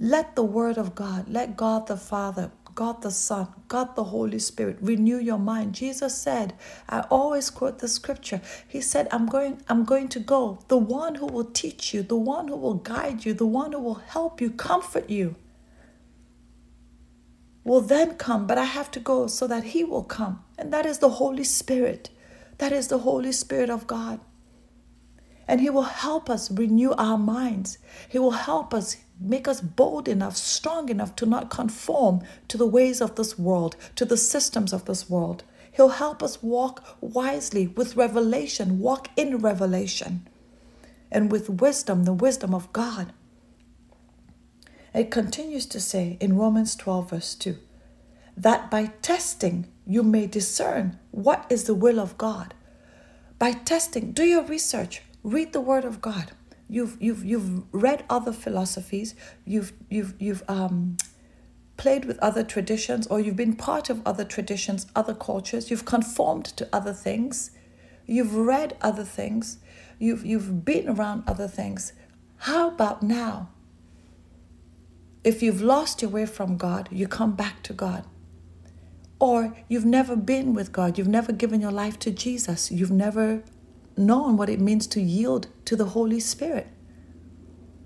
Let 0.00 0.36
the 0.36 0.42
word 0.42 0.78
of 0.78 0.94
God, 0.94 1.28
let 1.28 1.54
God 1.54 1.86
the 1.86 1.98
Father, 1.98 2.50
God 2.74 3.02
the 3.02 3.10
Son, 3.10 3.48
God 3.68 3.94
the 3.94 4.04
Holy 4.04 4.38
Spirit 4.38 4.78
renew 4.80 5.18
your 5.18 5.38
mind. 5.38 5.74
Jesus 5.74 6.16
said, 6.16 6.54
I 6.88 7.00
always 7.10 7.50
quote 7.50 7.80
the 7.80 7.88
scripture. 7.88 8.40
He 8.66 8.80
said, 8.80 9.06
I'm 9.10 9.26
going, 9.26 9.60
I'm 9.68 9.84
going 9.84 10.08
to 10.08 10.18
go. 10.18 10.60
The 10.68 10.78
one 10.78 11.16
who 11.16 11.26
will 11.26 11.44
teach 11.44 11.92
you, 11.92 12.02
the 12.02 12.16
one 12.16 12.48
who 12.48 12.56
will 12.56 12.80
guide 12.80 13.26
you, 13.26 13.34
the 13.34 13.44
one 13.44 13.72
who 13.72 13.80
will 13.80 14.00
help 14.16 14.40
you, 14.40 14.48
comfort 14.48 15.10
you 15.10 15.36
will 17.66 17.80
then 17.80 18.14
come, 18.14 18.46
but 18.46 18.56
I 18.56 18.64
have 18.64 18.90
to 18.92 19.00
go 19.00 19.26
so 19.26 19.46
that 19.48 19.64
He 19.64 19.82
will 19.82 20.04
come. 20.04 20.42
And 20.56 20.72
that 20.72 20.86
is 20.86 21.00
the 21.00 21.10
Holy 21.10 21.44
Spirit. 21.44 22.10
That 22.58 22.72
is 22.72 22.88
the 22.88 22.98
Holy 22.98 23.32
Spirit 23.32 23.68
of 23.68 23.88
God. 23.88 24.20
And 25.48 25.60
He 25.60 25.68
will 25.68 25.82
help 25.82 26.30
us 26.30 26.50
renew 26.50 26.92
our 26.92 27.18
minds. 27.18 27.78
He 28.08 28.20
will 28.20 28.30
help 28.30 28.72
us 28.72 28.98
make 29.20 29.48
us 29.48 29.60
bold 29.60 30.06
enough, 30.06 30.36
strong 30.36 30.88
enough 30.88 31.16
to 31.16 31.26
not 31.26 31.50
conform 31.50 32.22
to 32.48 32.56
the 32.56 32.66
ways 32.66 33.00
of 33.00 33.16
this 33.16 33.36
world, 33.36 33.74
to 33.96 34.04
the 34.04 34.16
systems 34.16 34.72
of 34.72 34.84
this 34.84 35.10
world. 35.10 35.42
He'll 35.72 35.88
help 35.88 36.22
us 36.22 36.42
walk 36.42 36.84
wisely 37.00 37.66
with 37.66 37.96
revelation, 37.96 38.78
walk 38.78 39.08
in 39.16 39.38
revelation, 39.38 40.28
and 41.10 41.32
with 41.32 41.50
wisdom, 41.50 42.04
the 42.04 42.12
wisdom 42.12 42.54
of 42.54 42.72
God. 42.72 43.12
It 44.96 45.10
continues 45.10 45.66
to 45.66 45.78
say 45.78 46.16
in 46.20 46.38
Romans 46.38 46.74
12, 46.74 47.10
verse 47.10 47.34
2, 47.34 47.58
that 48.34 48.70
by 48.70 48.86
testing 49.02 49.70
you 49.86 50.02
may 50.02 50.26
discern 50.26 50.98
what 51.10 51.44
is 51.50 51.64
the 51.64 51.74
will 51.74 52.00
of 52.00 52.16
God. 52.16 52.54
By 53.38 53.52
testing, 53.52 54.12
do 54.12 54.24
your 54.24 54.42
research, 54.42 55.02
read 55.22 55.52
the 55.52 55.60
Word 55.60 55.84
of 55.84 56.00
God. 56.00 56.32
You've 56.66 56.96
you've 56.98 57.24
you've 57.26 57.62
read 57.72 58.04
other 58.08 58.32
philosophies. 58.32 59.14
You've 59.44 59.74
you've 59.90 60.14
you've 60.18 60.42
um, 60.48 60.96
played 61.76 62.06
with 62.06 62.18
other 62.20 62.42
traditions, 62.42 63.06
or 63.06 63.20
you've 63.20 63.36
been 63.36 63.54
part 63.54 63.90
of 63.90 64.00
other 64.06 64.24
traditions, 64.24 64.86
other 64.96 65.14
cultures. 65.14 65.70
You've 65.70 65.84
conformed 65.84 66.46
to 66.56 66.68
other 66.72 66.94
things. 66.94 67.50
You've 68.06 68.34
read 68.34 68.78
other 68.80 69.04
things. 69.04 69.58
You've 69.98 70.24
you've 70.24 70.64
been 70.64 70.88
around 70.88 71.24
other 71.26 71.48
things. 71.48 71.92
How 72.38 72.68
about 72.68 73.02
now? 73.02 73.50
If 75.26 75.42
you've 75.42 75.60
lost 75.60 76.02
your 76.02 76.10
way 76.12 76.24
from 76.24 76.56
God, 76.56 76.88
you 76.92 77.08
come 77.08 77.32
back 77.32 77.64
to 77.64 77.72
God. 77.72 78.04
Or 79.18 79.56
you've 79.68 79.84
never 79.84 80.14
been 80.14 80.54
with 80.54 80.70
God, 80.70 80.96
you've 80.96 81.08
never 81.08 81.32
given 81.32 81.60
your 81.60 81.72
life 81.72 81.98
to 82.00 82.12
Jesus, 82.12 82.70
you've 82.70 82.92
never 82.92 83.42
known 83.96 84.36
what 84.36 84.48
it 84.48 84.60
means 84.60 84.86
to 84.86 85.00
yield 85.00 85.48
to 85.64 85.74
the 85.74 85.86
Holy 85.86 86.20
Spirit. 86.20 86.68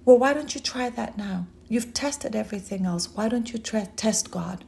Well, 0.05 0.19
why 0.19 0.35
don't 0.35 0.55
you 0.55 0.61
try 0.61 0.91
that 0.91 1.17
now? 1.17 1.47
You've 1.67 1.95
tested 1.95 2.37
everything 2.37 2.85
else. 2.85 3.09
Why 3.09 3.31
don't 3.31 3.51
you 3.51 3.59
try, 3.59 3.89
test 3.97 4.31
God? 4.31 4.67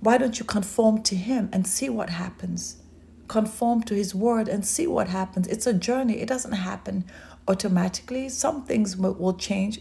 Why 0.00 0.18
don't 0.18 0.38
you 0.38 0.44
conform 0.44 1.02
to 1.04 1.16
Him 1.16 1.48
and 1.54 1.66
see 1.66 1.88
what 1.88 2.10
happens? 2.10 2.82
Conform 3.28 3.82
to 3.84 3.94
His 3.94 4.14
Word 4.14 4.46
and 4.46 4.66
see 4.66 4.86
what 4.86 5.08
happens. 5.08 5.48
It's 5.48 5.66
a 5.66 5.72
journey, 5.72 6.20
it 6.20 6.28
doesn't 6.28 6.52
happen 6.52 7.06
automatically. 7.48 8.28
Some 8.28 8.66
things 8.66 8.94
will 8.98 9.38
change 9.38 9.80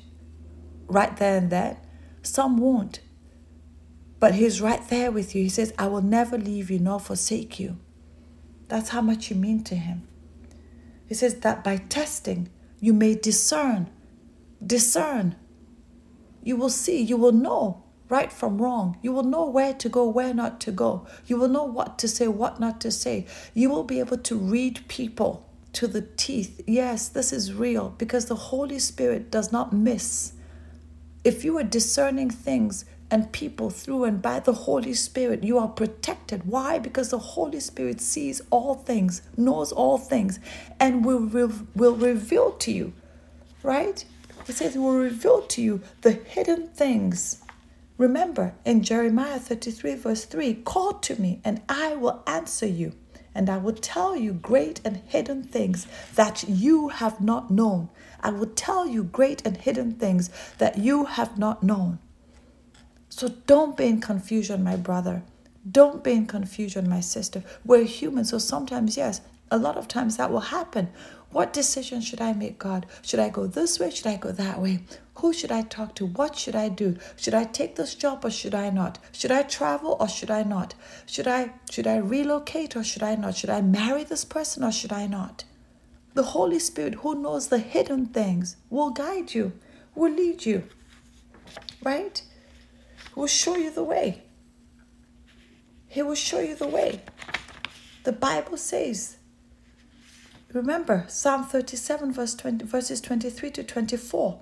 right 0.88 1.16
there 1.18 1.38
and 1.38 1.50
then. 1.50 1.78
Some 2.22 2.58
won't. 2.58 3.02
But 4.20 4.36
He's 4.36 4.62
right 4.62 4.88
there 4.90 5.12
with 5.12 5.36
you. 5.36 5.44
He 5.44 5.50
says, 5.50 5.74
I 5.78 5.88
will 5.88 6.02
never 6.02 6.38
leave 6.38 6.72
you 6.72 6.80
nor 6.80 7.00
forsake 7.00 7.60
you. 7.60 7.78
That's 8.67 8.89
how 8.89 9.02
much 9.02 9.30
you 9.30 9.36
mean 9.36 9.63
to 9.65 9.76
Him. 9.76 10.08
He 11.06 11.13
says 11.13 11.36
that 11.41 11.63
by 11.63 11.78
testing, 11.78 12.50
you 12.80 12.93
may 12.93 13.15
discern. 13.15 13.89
Discern. 14.65 15.36
You 16.41 16.56
will 16.56 16.69
see, 16.69 17.02
you 17.02 17.17
will 17.17 17.32
know 17.32 17.84
right 18.10 18.32
from 18.32 18.62
wrong. 18.62 18.98
You 19.02 19.12
will 19.12 19.24
know 19.24 19.46
where 19.46 19.74
to 19.74 19.89
go, 19.89 20.08
where 20.08 20.34
not 20.34 20.60
to 20.62 20.72
go. 20.72 21.08
You 21.26 21.38
will 21.38 21.48
know 21.48 21.63
what 21.63 21.98
to 22.00 22.08
say, 22.08 22.28
what 22.28 22.60
not 22.60 22.80
to 22.82 22.91
say. 22.91 23.26
You 23.54 23.69
will 23.69 23.84
be 23.84 24.00
able 24.00 24.17
to 24.17 24.36
read 24.38 24.88
people 24.88 25.50
to 25.74 25.88
the 25.88 26.02
teeth. 26.02 26.62
Yes, 26.67 27.08
this 27.08 27.34
is 27.34 27.54
real 27.54 27.89
because 27.98 28.28
the 28.28 28.36
Holy 28.36 28.80
Spirit 28.80 29.32
does 29.32 29.52
not 29.52 29.74
miss. 29.74 30.34
If 31.24 31.46
you 31.46 31.58
are 31.58 31.64
discerning 31.64 32.30
things 32.30 32.84
and 33.10 33.32
people 33.32 33.70
through 33.70 34.04
and 34.04 34.22
by 34.22 34.42
the 34.42 34.54
Holy 34.54 34.94
Spirit, 34.94 35.44
you 35.44 35.58
are 35.58 35.70
protected. 35.70 36.46
Why? 36.46 36.80
Because 36.80 37.12
the 37.12 37.20
Holy 37.20 37.62
Spirit 37.62 38.02
sees 38.02 38.42
all 38.50 38.76
things, 38.76 39.22
knows 39.38 39.72
all 39.72 39.98
things, 39.98 40.40
and 40.80 41.06
will, 41.06 41.26
will, 41.26 41.52
will 41.76 41.96
reveal 41.96 42.52
to 42.54 42.72
you, 42.72 42.92
right? 43.62 44.04
It 44.48 44.56
says, 44.56 44.76
will 44.76 44.96
reveal 44.98 45.44
to 45.44 45.62
you 45.62 45.82
the 46.02 46.12
hidden 46.12 46.68
things. 46.68 47.42
Remember 47.98 48.56
in 48.66 48.84
Jeremiah 48.84 49.40
33, 49.40 49.96
verse 49.96 50.26
3 50.26 50.56
call 50.66 50.94
to 50.96 51.22
me, 51.22 51.40
and 51.46 51.62
I 51.70 51.96
will 51.96 52.22
answer 52.28 52.66
you, 52.66 52.94
and 53.34 53.50
I 53.50 53.58
will 53.58 53.74
tell 53.74 54.18
you 54.18 54.34
great 54.34 54.82
and 54.84 54.98
hidden 54.98 55.44
things 55.44 55.88
that 56.16 56.44
you 56.50 56.90
have 56.90 57.22
not 57.22 57.50
known. 57.50 57.90
I 58.24 58.32
will 58.32 58.48
tell 58.48 58.88
you 58.88 59.04
great 59.04 59.46
and 59.46 59.58
hidden 59.58 59.92
things 59.92 60.30
that 60.58 60.78
you 60.78 61.06
have 61.06 61.38
not 61.38 61.62
known. 61.62 62.00
So 63.10 63.28
don't 63.46 63.78
be 63.78 63.86
in 63.86 64.02
confusion, 64.02 64.64
my 64.64 64.78
brother. 64.78 65.22
Don't 65.70 66.04
be 66.04 66.14
in 66.14 66.26
confusion, 66.26 66.90
my 66.90 67.02
sister. 67.02 67.44
We're 67.64 67.84
human, 67.84 68.26
so 68.26 68.38
sometimes, 68.38 68.98
yes, 68.98 69.22
a 69.52 69.58
lot 69.58 69.78
of 69.78 69.88
times 69.88 70.18
that 70.18 70.32
will 70.32 70.40
happen. 70.40 70.90
What 71.32 71.52
decision 71.52 72.02
should 72.02 72.22
I 72.22 72.34
make, 72.34 72.58
God? 72.60 72.86
Should 73.02 73.20
I 73.20 73.30
go 73.30 73.46
this 73.46 73.80
way? 73.80 73.90
Should 73.90 74.08
I 74.08 74.16
go 74.16 74.32
that 74.32 74.62
way? 74.62 74.80
Who 75.16 75.34
should 75.34 75.52
I 75.52 75.64
talk 75.64 75.94
to? 75.96 76.06
What 76.06 76.36
should 76.36 76.56
I 76.56 76.70
do? 76.70 76.98
Should 77.18 77.34
I 77.34 77.44
take 77.44 77.76
this 77.76 77.94
job 77.94 78.24
or 78.24 78.32
should 78.32 78.56
I 78.56 78.70
not? 78.70 79.00
Should 79.12 79.32
I 79.32 79.44
travel 79.44 79.98
or 80.00 80.08
should 80.08 80.32
I 80.32 80.44
not? 80.44 80.76
Should 81.06 81.28
I 81.28 81.54
should 81.70 81.88
I 81.88 81.98
relocate 81.98 82.76
or 82.76 82.84
should 82.84 83.04
I 83.04 83.16
not? 83.16 83.36
Should 83.36 83.50
I 83.50 83.62
marry 83.62 84.04
this 84.04 84.26
person 84.26 84.64
or 84.64 84.72
should 84.72 84.94
I 84.94 85.08
not? 85.08 85.44
The 86.13 86.23
Holy 86.23 86.60
Spirit, 86.60 86.95
who 86.95 87.15
knows 87.21 87.47
the 87.47 87.58
hidden 87.58 88.06
things, 88.08 88.58
will 88.69 88.91
guide 88.91 89.34
you, 89.34 89.54
will 89.95 90.12
lead 90.13 90.45
you, 90.45 90.63
right? 91.84 92.21
Will 93.15 93.28
show 93.28 93.56
you 93.56 93.71
the 93.71 93.84
way. 93.84 94.23
He 95.88 96.02
will 96.02 96.15
show 96.15 96.39
you 96.39 96.56
the 96.56 96.67
way. 96.67 97.02
The 98.04 98.12
Bible 98.12 98.58
says, 98.58 99.17
remember 100.52 101.06
Psalm 101.08 101.45
37, 101.45 102.13
verse 102.13 102.36
20, 102.36 102.65
verses 102.65 103.02
23 103.02 103.49
to 103.52 103.63
24. 103.63 104.39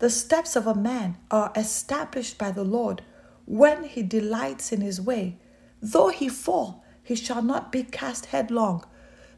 The 0.00 0.10
steps 0.10 0.56
of 0.56 0.66
a 0.66 0.74
man 0.74 1.18
are 1.30 1.52
established 1.54 2.36
by 2.36 2.50
the 2.50 2.64
Lord 2.64 3.02
when 3.44 3.84
he 3.84 4.02
delights 4.02 4.72
in 4.72 4.80
his 4.80 5.00
way. 5.00 5.36
Though 5.80 6.08
he 6.08 6.28
fall, 6.28 6.84
he 7.02 7.14
shall 7.14 7.42
not 7.42 7.70
be 7.70 7.84
cast 7.84 8.26
headlong. 8.26 8.84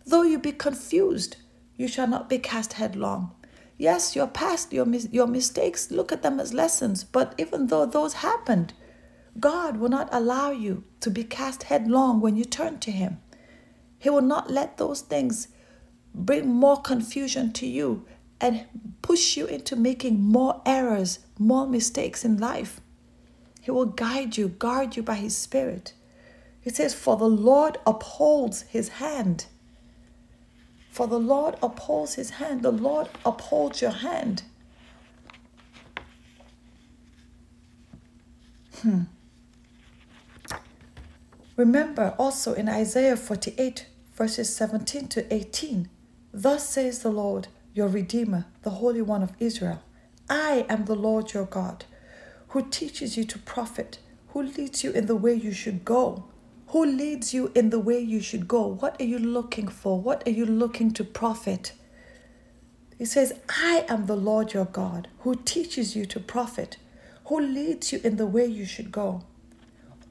Though 0.06 0.22
you 0.22 0.38
be 0.38 0.52
confused, 0.52 1.36
you 1.76 1.88
shall 1.88 2.06
not 2.06 2.28
be 2.28 2.38
cast 2.38 2.74
headlong. 2.74 3.32
Yes, 3.76 4.14
your 4.14 4.28
past, 4.28 4.72
your, 4.72 4.86
your 4.86 5.26
mistakes, 5.26 5.90
look 5.90 6.12
at 6.12 6.22
them 6.22 6.38
as 6.38 6.54
lessons. 6.54 7.02
But 7.02 7.34
even 7.38 7.66
though 7.66 7.86
those 7.86 8.14
happened, 8.14 8.72
God 9.40 9.78
will 9.78 9.88
not 9.88 10.08
allow 10.12 10.50
you 10.50 10.84
to 11.00 11.10
be 11.10 11.24
cast 11.24 11.64
headlong 11.64 12.20
when 12.20 12.36
you 12.36 12.44
turn 12.44 12.78
to 12.80 12.92
Him. 12.92 13.18
He 13.98 14.10
will 14.10 14.22
not 14.22 14.50
let 14.50 14.76
those 14.76 15.00
things 15.00 15.48
bring 16.14 16.46
more 16.48 16.80
confusion 16.80 17.52
to 17.54 17.66
you 17.66 18.06
and 18.40 18.64
push 19.02 19.36
you 19.36 19.46
into 19.46 19.74
making 19.74 20.22
more 20.22 20.62
errors, 20.64 21.20
more 21.38 21.66
mistakes 21.66 22.24
in 22.24 22.38
life. 22.38 22.80
He 23.60 23.70
will 23.70 23.86
guide 23.86 24.36
you, 24.36 24.48
guard 24.48 24.94
you 24.94 25.02
by 25.02 25.14
His 25.14 25.36
Spirit. 25.36 25.94
He 26.60 26.70
says, 26.70 26.94
For 26.94 27.16
the 27.16 27.28
Lord 27.28 27.78
upholds 27.86 28.62
His 28.62 28.88
hand 28.90 29.46
for 30.94 31.08
the 31.08 31.18
Lord 31.18 31.56
upholds 31.60 32.14
his 32.14 32.30
hand. 32.30 32.62
The 32.62 32.70
Lord 32.70 33.08
upholds 33.26 33.82
your 33.82 33.90
hand. 33.90 34.44
Hmm. 38.80 39.00
Remember 41.56 42.14
also 42.16 42.54
in 42.54 42.68
Isaiah 42.68 43.16
48, 43.16 43.88
verses 44.12 44.54
17 44.54 45.08
to 45.08 45.34
18 45.34 45.88
Thus 46.32 46.68
says 46.68 47.00
the 47.00 47.10
Lord, 47.10 47.48
your 47.72 47.88
Redeemer, 47.88 48.46
the 48.62 48.70
Holy 48.70 49.02
One 49.02 49.24
of 49.24 49.32
Israel 49.40 49.82
I 50.30 50.64
am 50.68 50.84
the 50.84 50.94
Lord 50.94 51.32
your 51.32 51.46
God, 51.46 51.86
who 52.50 52.62
teaches 52.70 53.16
you 53.16 53.24
to 53.24 53.38
profit, 53.40 53.98
who 54.28 54.42
leads 54.42 54.84
you 54.84 54.92
in 54.92 55.06
the 55.06 55.16
way 55.16 55.34
you 55.34 55.50
should 55.50 55.84
go 55.84 56.26
who 56.68 56.84
leads 56.84 57.32
you 57.32 57.52
in 57.54 57.70
the 57.70 57.78
way 57.78 58.00
you 58.00 58.20
should 58.20 58.48
go? 58.48 58.66
What 58.66 59.00
are 59.00 59.04
you 59.04 59.18
looking 59.18 59.68
for? 59.68 60.00
What 60.00 60.26
are 60.26 60.30
you 60.32 60.46
looking 60.46 60.92
to 60.94 61.04
profit? 61.04 61.72
He 62.98 63.04
says, 63.04 63.34
I 63.48 63.84
am 63.88 64.06
the 64.06 64.16
Lord 64.16 64.52
your 64.52 64.64
God 64.64 65.08
who 65.20 65.34
teaches 65.34 65.96
you 65.96 66.04
to 66.06 66.20
profit, 66.20 66.76
who 67.26 67.40
leads 67.40 67.92
you 67.92 68.00
in 68.04 68.16
the 68.16 68.26
way 68.26 68.46
you 68.46 68.64
should 68.64 68.92
go. 68.92 69.22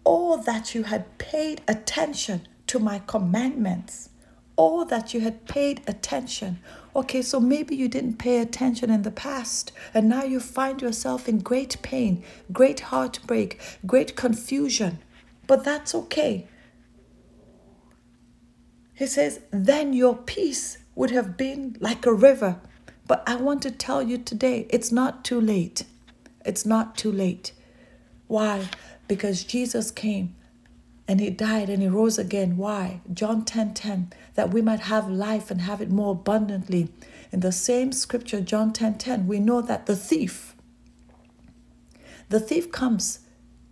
All 0.04 0.38
that 0.38 0.76
you 0.76 0.84
had 0.84 1.18
paid 1.18 1.62
attention 1.68 2.48
to 2.68 2.80
my 2.80 3.00
commandments, 3.00 4.10
all 4.56 4.86
that 4.86 5.14
you 5.14 5.22
had 5.22 5.46
paid 5.48 5.82
attention. 5.88 6.60
Okay, 6.96 7.22
so 7.22 7.40
maybe 7.40 7.76
you 7.76 7.88
didn't 7.88 8.18
pay 8.18 8.40
attention 8.40 8.90
in 8.90 9.02
the 9.02 9.12
past, 9.12 9.72
and 9.94 10.10
now 10.10 10.24
you 10.24 10.40
find 10.40 10.82
yourself 10.82 11.28
in 11.28 11.40
great 11.40 11.82
pain, 11.82 12.24
great 12.52 12.82
heartbreak, 12.82 13.60
great 13.86 14.16
confusion. 14.16 15.00
But 15.48 15.64
that's 15.64 15.94
okay. 15.94 16.48
He 18.94 19.08
says, 19.08 19.42
then 19.52 19.94
your 19.94 20.16
peace 20.16 20.78
would 20.96 21.12
have 21.12 21.36
been 21.36 21.76
like 21.80 22.06
a 22.06 22.14
river 22.14 22.62
but 23.08 23.24
I 23.28 23.36
want 23.36 23.62
to 23.64 23.72
tell 23.72 24.02
you 24.02 24.18
today 24.18 24.66
it's 24.70 24.92
not 24.92 25.26
too 25.26 25.40
late. 25.40 25.84
It's 26.46 26.66
not 26.66 26.98
too 26.98 27.12
late. 27.12 27.52
Why? 28.28 28.70
Because 29.08 29.44
Jesus 29.44 29.92
came 29.92 30.36
and 31.08 31.20
he 31.20 31.30
died 31.30 31.70
and 31.70 31.82
he 31.82 31.90
rose 31.90 32.18
again. 32.18 32.56
Why? 32.58 33.02
John 33.14 33.44
10 33.44 33.74
10, 33.74 34.14
that 34.36 34.52
we 34.52 34.62
might 34.62 34.82
have 34.82 35.10
life 35.10 35.52
and 35.52 35.62
have 35.62 35.82
it 35.82 35.92
more 35.92 36.14
abundantly. 36.14 36.90
In 37.32 37.42
the 37.42 37.52
same 37.52 37.92
scripture, 37.92 38.40
John 38.40 38.72
10 38.72 38.98
10, 38.98 39.28
we 39.28 39.40
know 39.40 39.62
that 39.62 39.86
the 39.86 39.96
thief, 39.96 40.56
the 42.30 42.40
thief 42.40 42.72
comes 42.72 43.20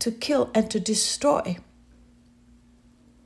to 0.01 0.11
kill 0.11 0.49
and 0.53 0.69
to 0.71 0.79
destroy. 0.79 1.57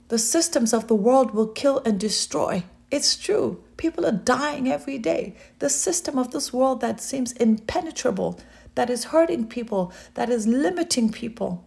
The 0.09 0.19
systems 0.19 0.73
of 0.73 0.87
the 0.87 0.95
world 0.95 1.31
will 1.31 1.47
kill 1.47 1.81
and 1.85 1.99
destroy. 1.99 2.63
It's 2.91 3.15
true. 3.17 3.63
People 3.77 4.05
are 4.05 4.11
dying 4.11 4.71
every 4.71 4.99
day. 4.99 5.35
The 5.59 5.69
system 5.69 6.19
of 6.19 6.31
this 6.31 6.53
world 6.53 6.81
that 6.81 7.01
seems 7.01 7.31
impenetrable, 7.33 8.39
that 8.75 8.89
is 8.89 9.05
hurting 9.05 9.47
people, 9.47 9.91
that 10.13 10.29
is 10.29 10.45
limiting 10.47 11.11
people, 11.11 11.65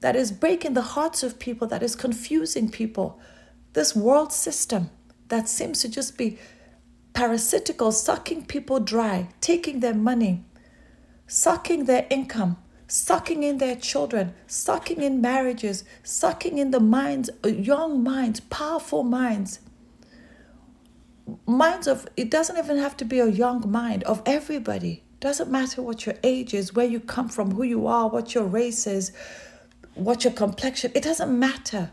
that 0.00 0.16
is 0.16 0.32
breaking 0.32 0.74
the 0.74 0.82
hearts 0.94 1.22
of 1.22 1.38
people, 1.38 1.66
that 1.68 1.82
is 1.82 1.94
confusing 1.96 2.70
people. 2.70 3.20
This 3.74 3.94
world 3.94 4.32
system 4.32 4.90
that 5.28 5.48
seems 5.48 5.80
to 5.80 5.88
just 5.88 6.16
be 6.16 6.38
parasitical, 7.12 7.92
sucking 7.92 8.46
people 8.46 8.80
dry, 8.80 9.28
taking 9.40 9.80
their 9.80 9.94
money, 9.94 10.44
sucking 11.26 11.84
their 11.84 12.06
income, 12.08 12.56
sucking 12.86 13.42
in 13.42 13.58
their 13.58 13.76
children, 13.76 14.34
sucking 14.46 15.00
in 15.00 15.20
marriages, 15.20 15.84
sucking 16.02 16.58
in 16.58 16.70
the 16.70 16.80
minds, 16.80 17.30
uh, 17.44 17.48
young 17.48 18.02
minds, 18.02 18.40
powerful 18.40 19.02
minds. 19.02 19.60
Minds 21.46 21.86
of 21.86 22.06
it 22.16 22.30
doesn't 22.30 22.58
even 22.58 22.76
have 22.76 22.96
to 22.98 23.04
be 23.04 23.18
a 23.18 23.26
young 23.26 23.70
mind 23.70 24.02
of 24.04 24.22
everybody. 24.26 25.02
Doesn't 25.20 25.50
matter 25.50 25.80
what 25.80 26.04
your 26.04 26.16
age 26.22 26.52
is 26.52 26.74
where 26.74 26.86
you 26.86 27.00
come 27.00 27.30
from 27.30 27.52
who 27.52 27.62
you 27.62 27.86
are 27.86 28.10
what 28.10 28.34
your 28.34 28.44
race 28.44 28.86
is 28.86 29.10
what 29.94 30.22
your 30.22 30.34
complexion 30.34 30.92
it 30.94 31.02
doesn't 31.02 31.38
matter. 31.38 31.92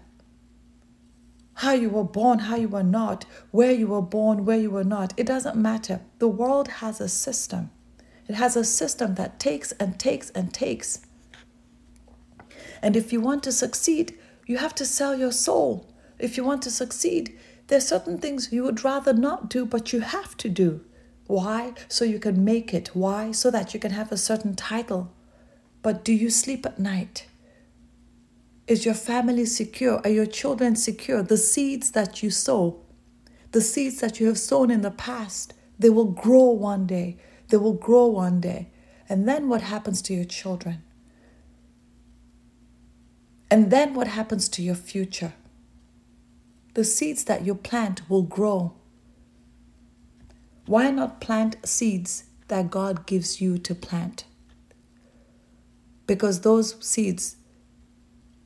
How 1.54 1.72
you 1.72 1.90
were 1.90 2.04
born 2.04 2.40
how 2.40 2.58
you 2.58 2.68
were 2.68 2.84
not 2.84 3.24
where 3.52 3.72
you 3.72 3.88
were 3.88 4.02
born 4.02 4.44
where 4.44 4.58
you 4.58 4.70
were 4.70 4.84
not 4.84 5.14
it 5.16 5.28
doesn't 5.28 5.56
matter. 5.56 6.02
The 6.20 6.28
world 6.28 6.68
has 6.68 7.00
a 7.00 7.08
system 7.08 7.72
it 8.28 8.36
has 8.36 8.56
a 8.56 8.64
system 8.64 9.16
that 9.16 9.40
takes 9.40 9.72
and 9.74 10.00
takes 10.00 10.30
and 10.32 10.54
takes 10.54 11.06
and 12.82 12.96
if 12.96 13.14
you 13.14 13.22
want 13.22 13.44
to 13.44 13.52
succeed 13.52 14.18
you 14.46 14.58
have 14.58 14.76
to 14.76 14.86
sell 14.86 15.16
your 15.16 15.32
soul 15.32 15.88
if 16.20 16.38
you 16.38 16.44
want 16.44 16.62
to 16.62 16.72
succeed 16.72 17.38
there's 17.72 17.88
certain 17.88 18.18
things 18.18 18.52
you 18.52 18.64
would 18.64 18.84
rather 18.84 19.14
not 19.14 19.50
do, 19.50 19.66
but 19.66 19.94
you 19.94 20.02
have 20.02 20.36
to 20.38 20.50
do. 20.50 20.82
Why? 21.28 21.74
So 21.88 22.04
you 22.04 22.20
can 22.20 22.44
make 22.44 22.74
it. 22.74 22.90
Why? 22.94 23.32
So 23.32 23.50
that 23.50 23.74
you 23.74 23.80
can 23.80 23.92
have 23.92 24.12
a 24.12 24.18
certain 24.18 24.56
title. 24.56 25.14
But 25.82 26.04
do 26.04 26.12
you 26.12 26.30
sleep 26.30 26.66
at 26.66 26.80
night? 26.80 27.28
Is 28.68 28.84
your 28.84 28.94
family 28.94 29.46
secure? 29.46 30.02
Are 30.04 30.10
your 30.10 30.26
children 30.26 30.76
secure? 30.76 31.24
The 31.24 31.38
seeds 31.38 31.92
that 31.92 32.22
you 32.22 32.30
sow, 32.30 32.82
the 33.54 33.62
seeds 33.62 34.02
that 34.02 34.20
you 34.20 34.28
have 34.28 34.38
sown 34.38 34.70
in 34.70 34.82
the 34.82 34.92
past, 34.92 35.54
they 35.80 35.90
will 35.90 36.12
grow 36.12 36.50
one 36.50 36.86
day. 36.86 37.16
They 37.52 37.58
will 37.58 37.74
grow 37.74 38.08
one 38.08 38.42
day. 38.42 38.70
And 39.08 39.28
then 39.28 39.48
what 39.48 39.62
happens 39.62 40.02
to 40.04 40.14
your 40.16 40.26
children? 40.26 40.82
And 43.52 43.70
then 43.70 43.94
what 43.94 44.08
happens 44.08 44.50
to 44.50 44.64
your 44.64 44.76
future? 44.76 45.34
the 46.74 46.84
seeds 46.84 47.26
that 47.26 47.46
you 47.46 47.56
plant 47.56 48.10
will 48.10 48.24
grow. 48.24 48.74
Why 50.66 50.92
not 50.92 51.20
plant 51.20 51.58
seeds 51.66 52.26
that 52.48 52.72
God 52.72 53.06
gives 53.06 53.42
you 53.42 53.58
to 53.60 53.76
plant? 53.76 54.26
Because 56.08 56.42
those 56.42 56.76
seeds 56.86 57.36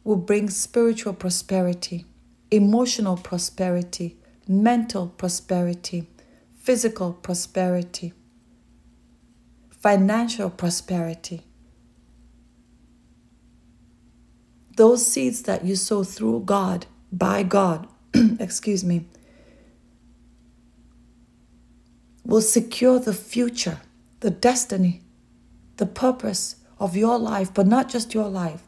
will 0.04 0.16
bring 0.16 0.50
spiritual 0.50 1.14
prosperity, 1.14 2.06
emotional 2.52 3.18
prosperity, 3.18 4.18
mental 4.48 5.08
prosperity, 5.08 6.08
physical 6.58 7.14
prosperity, 7.14 8.14
financial 9.86 10.50
prosperity. 10.50 11.44
Those 14.78 15.06
seeds 15.06 15.44
that 15.44 15.64
you 15.64 15.76
sow 15.76 16.04
through 16.04 16.40
God, 16.46 16.88
by 17.12 17.44
God, 17.44 17.88
excuse 18.40 18.84
me, 18.84 19.06
will 22.26 22.42
secure 22.42 22.98
the 22.98 23.14
future, 23.14 23.78
the 24.22 24.32
destiny, 24.32 25.04
the 25.78 25.86
purpose 25.86 26.56
of 26.80 26.96
your 26.96 27.20
life, 27.20 27.54
but 27.54 27.68
not 27.68 27.88
just 27.88 28.16
your 28.16 28.28
life, 28.28 28.64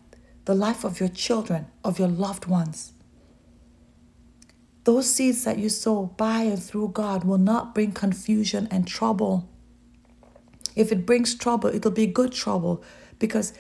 the 0.46 0.54
life 0.54 0.84
of 0.84 1.00
your 1.00 1.10
children, 1.10 1.66
of 1.84 1.98
your 1.98 2.10
loved 2.10 2.46
ones. 2.46 2.94
Those 4.84 5.10
seeds 5.10 5.46
that 5.46 5.58
you 5.58 5.70
sow 5.70 6.06
by 6.16 6.44
and 6.44 6.62
through 6.62 6.90
God 6.90 7.24
will 7.24 7.40
not 7.40 7.74
bring 7.74 7.92
confusion 7.92 8.68
and 8.70 8.88
trouble. 8.88 9.50
If 10.78 10.92
it 10.92 11.08
brings 11.08 11.34
trouble, 11.34 11.70
it'll 11.70 11.92
be 11.92 12.06
good 12.06 12.32
trouble 12.32 12.84
because 13.18 13.52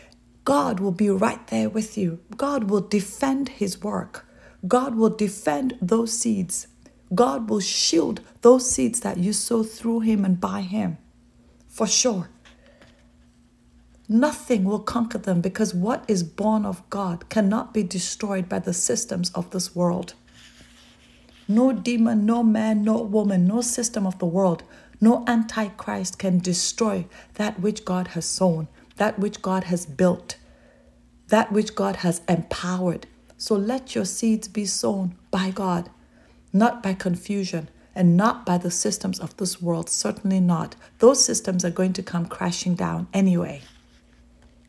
God 0.45 0.79
will 0.79 0.91
be 0.91 1.09
right 1.09 1.45
there 1.47 1.67
with 1.67 1.97
you. 1.97 2.19
God 2.37 2.69
will 2.69 2.81
defend 2.81 3.49
His 3.49 3.81
work. 3.81 4.25
God 4.67 4.95
will 4.95 5.09
defend 5.09 5.77
those 5.81 6.13
seeds. 6.13 6.67
God 7.15 7.49
will 7.49 7.59
shield 7.59 8.21
those 8.43 8.69
seeds 8.69 8.99
that 8.99 9.17
you 9.17 9.33
sow 9.33 9.63
through 9.63 10.01
Him 10.01 10.23
and 10.23 10.39
by 10.39 10.61
Him. 10.61 10.99
For 11.67 11.87
sure. 11.87 12.29
Nothing 14.07 14.63
will 14.63 14.79
conquer 14.79 15.17
them 15.17 15.41
because 15.41 15.73
what 15.73 16.05
is 16.07 16.23
born 16.23 16.65
of 16.65 16.87
God 16.91 17.29
cannot 17.29 17.73
be 17.73 17.81
destroyed 17.81 18.47
by 18.47 18.59
the 18.59 18.73
systems 18.73 19.31
of 19.31 19.49
this 19.49 19.75
world. 19.75 20.13
No 21.47 21.73
demon, 21.73 22.25
no 22.25 22.43
man, 22.43 22.83
no 22.83 23.01
woman, 23.01 23.47
no 23.47 23.61
system 23.61 24.05
of 24.05 24.19
the 24.19 24.25
world, 24.25 24.63
no 24.99 25.23
antichrist 25.27 26.19
can 26.19 26.39
destroy 26.39 27.05
that 27.35 27.59
which 27.59 27.85
God 27.85 28.09
has 28.09 28.25
sown, 28.25 28.67
that 28.97 29.19
which 29.19 29.41
God 29.41 29.65
has 29.65 29.85
built, 29.85 30.37
that 31.27 31.51
which 31.51 31.75
God 31.75 31.97
has 31.97 32.21
empowered, 32.27 33.07
so 33.37 33.55
let 33.55 33.93
your 33.93 34.05
seeds 34.05 34.47
be 34.47 34.65
sown 34.65 35.15
by 35.29 35.51
God, 35.51 35.89
not 36.51 36.81
by 36.81 36.93
confusion 36.93 37.69
and 37.93 38.17
not 38.17 38.45
by 38.45 38.57
the 38.57 38.71
systems 38.71 39.19
of 39.19 39.35
this 39.37 39.61
world. 39.61 39.89
Certainly 39.89 40.39
not. 40.39 40.75
Those 40.99 41.23
systems 41.23 41.63
are 41.63 41.71
going 41.71 41.93
to 41.93 42.03
come 42.03 42.25
crashing 42.25 42.75
down 42.75 43.07
anyway. 43.13 43.61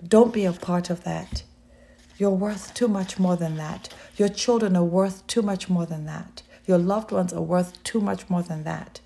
Don't 0.06 0.32
be 0.32 0.44
a 0.44 0.52
part 0.52 0.90
of 0.90 1.04
that. 1.04 1.42
You're 2.18 2.30
worth 2.30 2.74
too 2.74 2.88
much 2.88 3.18
more 3.18 3.36
than 3.36 3.56
that. 3.56 3.88
Your 4.16 4.28
children 4.28 4.76
are 4.76 4.84
worth 4.84 5.26
too 5.26 5.42
much 5.42 5.68
more 5.68 5.86
than 5.86 6.04
that. 6.06 6.42
Your 6.66 6.78
loved 6.78 7.12
ones 7.12 7.32
are 7.32 7.40
worth 7.40 7.82
too 7.84 8.00
much 8.00 8.28
more 8.28 8.42
than 8.42 8.64
that. 8.64 9.00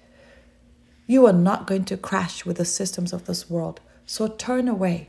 You 1.07 1.27
are 1.27 1.33
not 1.33 1.67
going 1.67 1.85
to 1.87 1.97
crash 1.97 2.45
with 2.45 2.59
the 2.59 2.65
systems 2.65 3.13
of 3.13 3.27
this 3.27 3.51
world. 3.51 3.81
So 4.07 4.29
turn 4.29 4.69
away 4.69 5.09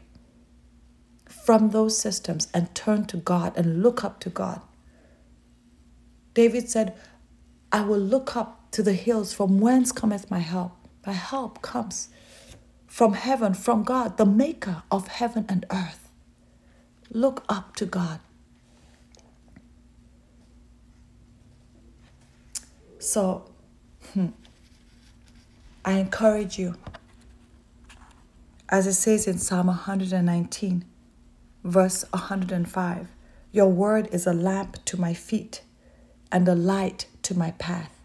from 1.27 1.69
those 1.71 1.97
systems 1.97 2.47
and 2.53 2.73
turn 2.75 3.06
to 3.06 3.17
God 3.17 3.53
and 3.58 3.84
look 3.84 4.03
up 4.03 4.19
to 4.21 4.29
God. 4.29 4.62
David 6.34 6.69
said, 6.69 6.95
I 7.71 7.82
will 7.82 7.99
look 7.99 8.36
up 8.36 8.71
to 8.71 8.84
the 8.84 8.93
hills 8.93 9.34
from 9.34 9.60
whence 9.60 9.91
cometh 9.91 10.32
my 10.32 10.39
help. 10.39 10.73
My 11.06 11.13
help 11.13 11.62
comes 11.62 12.10
from 12.88 13.13
heaven, 13.13 13.53
from 13.53 13.84
God, 13.84 14.17
the 14.17 14.25
maker 14.25 14.84
of 14.91 15.08
heaven 15.08 15.45
and 15.49 15.65
earth. 15.71 16.10
Look 17.12 17.43
up 17.49 17.75
to 17.77 17.86
God. 17.86 18.19
So, 22.99 23.51
hmm, 24.13 24.27
I 25.86 25.93
encourage 25.93 26.58
you, 26.58 26.76
as 28.69 28.88
it 28.88 28.93
says 28.93 29.28
in 29.28 29.38
Psalm 29.38 29.67
119 29.67 30.86
verse 31.63 32.06
105 32.12 33.08
Your 33.52 33.67
word 33.67 34.08
is 34.12 34.26
a 34.26 34.34
lamp 34.34 34.84
to 34.86 35.00
my 35.00 35.13
feet 35.13 35.62
and 36.32 36.48
a 36.48 36.56
light 36.56 37.08
to 37.24 37.38
my 37.38 37.52
path. 37.52 38.00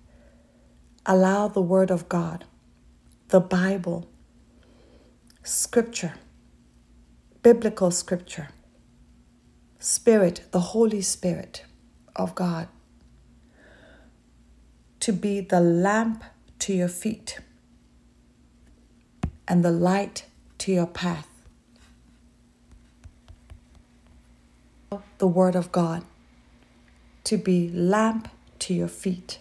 Allow 1.06 1.48
the 1.48 1.62
word 1.62 1.90
of 1.90 2.08
God 2.08 2.44
the 3.28 3.40
Bible, 3.40 4.08
scripture, 5.42 6.14
biblical 7.42 7.90
scripture, 7.90 8.48
Spirit, 9.78 10.42
the 10.50 10.60
Holy 10.60 11.02
Spirit 11.02 11.64
of 12.16 12.34
God, 12.34 12.68
to 14.98 15.12
be 15.12 15.40
the 15.40 15.60
lamp 15.60 16.24
to 16.58 16.72
your 16.72 16.88
feet 16.88 17.38
and 19.48 19.64
the 19.64 19.70
light 19.70 20.26
to 20.58 20.72
your 20.72 20.86
path. 20.86 21.26
The 25.18 25.26
Word 25.26 25.56
of 25.56 25.72
God 25.72 26.04
to 27.24 27.36
be 27.36 27.68
lamp 27.70 28.28
to 28.60 28.74
your 28.74 28.88
feet 28.88 29.40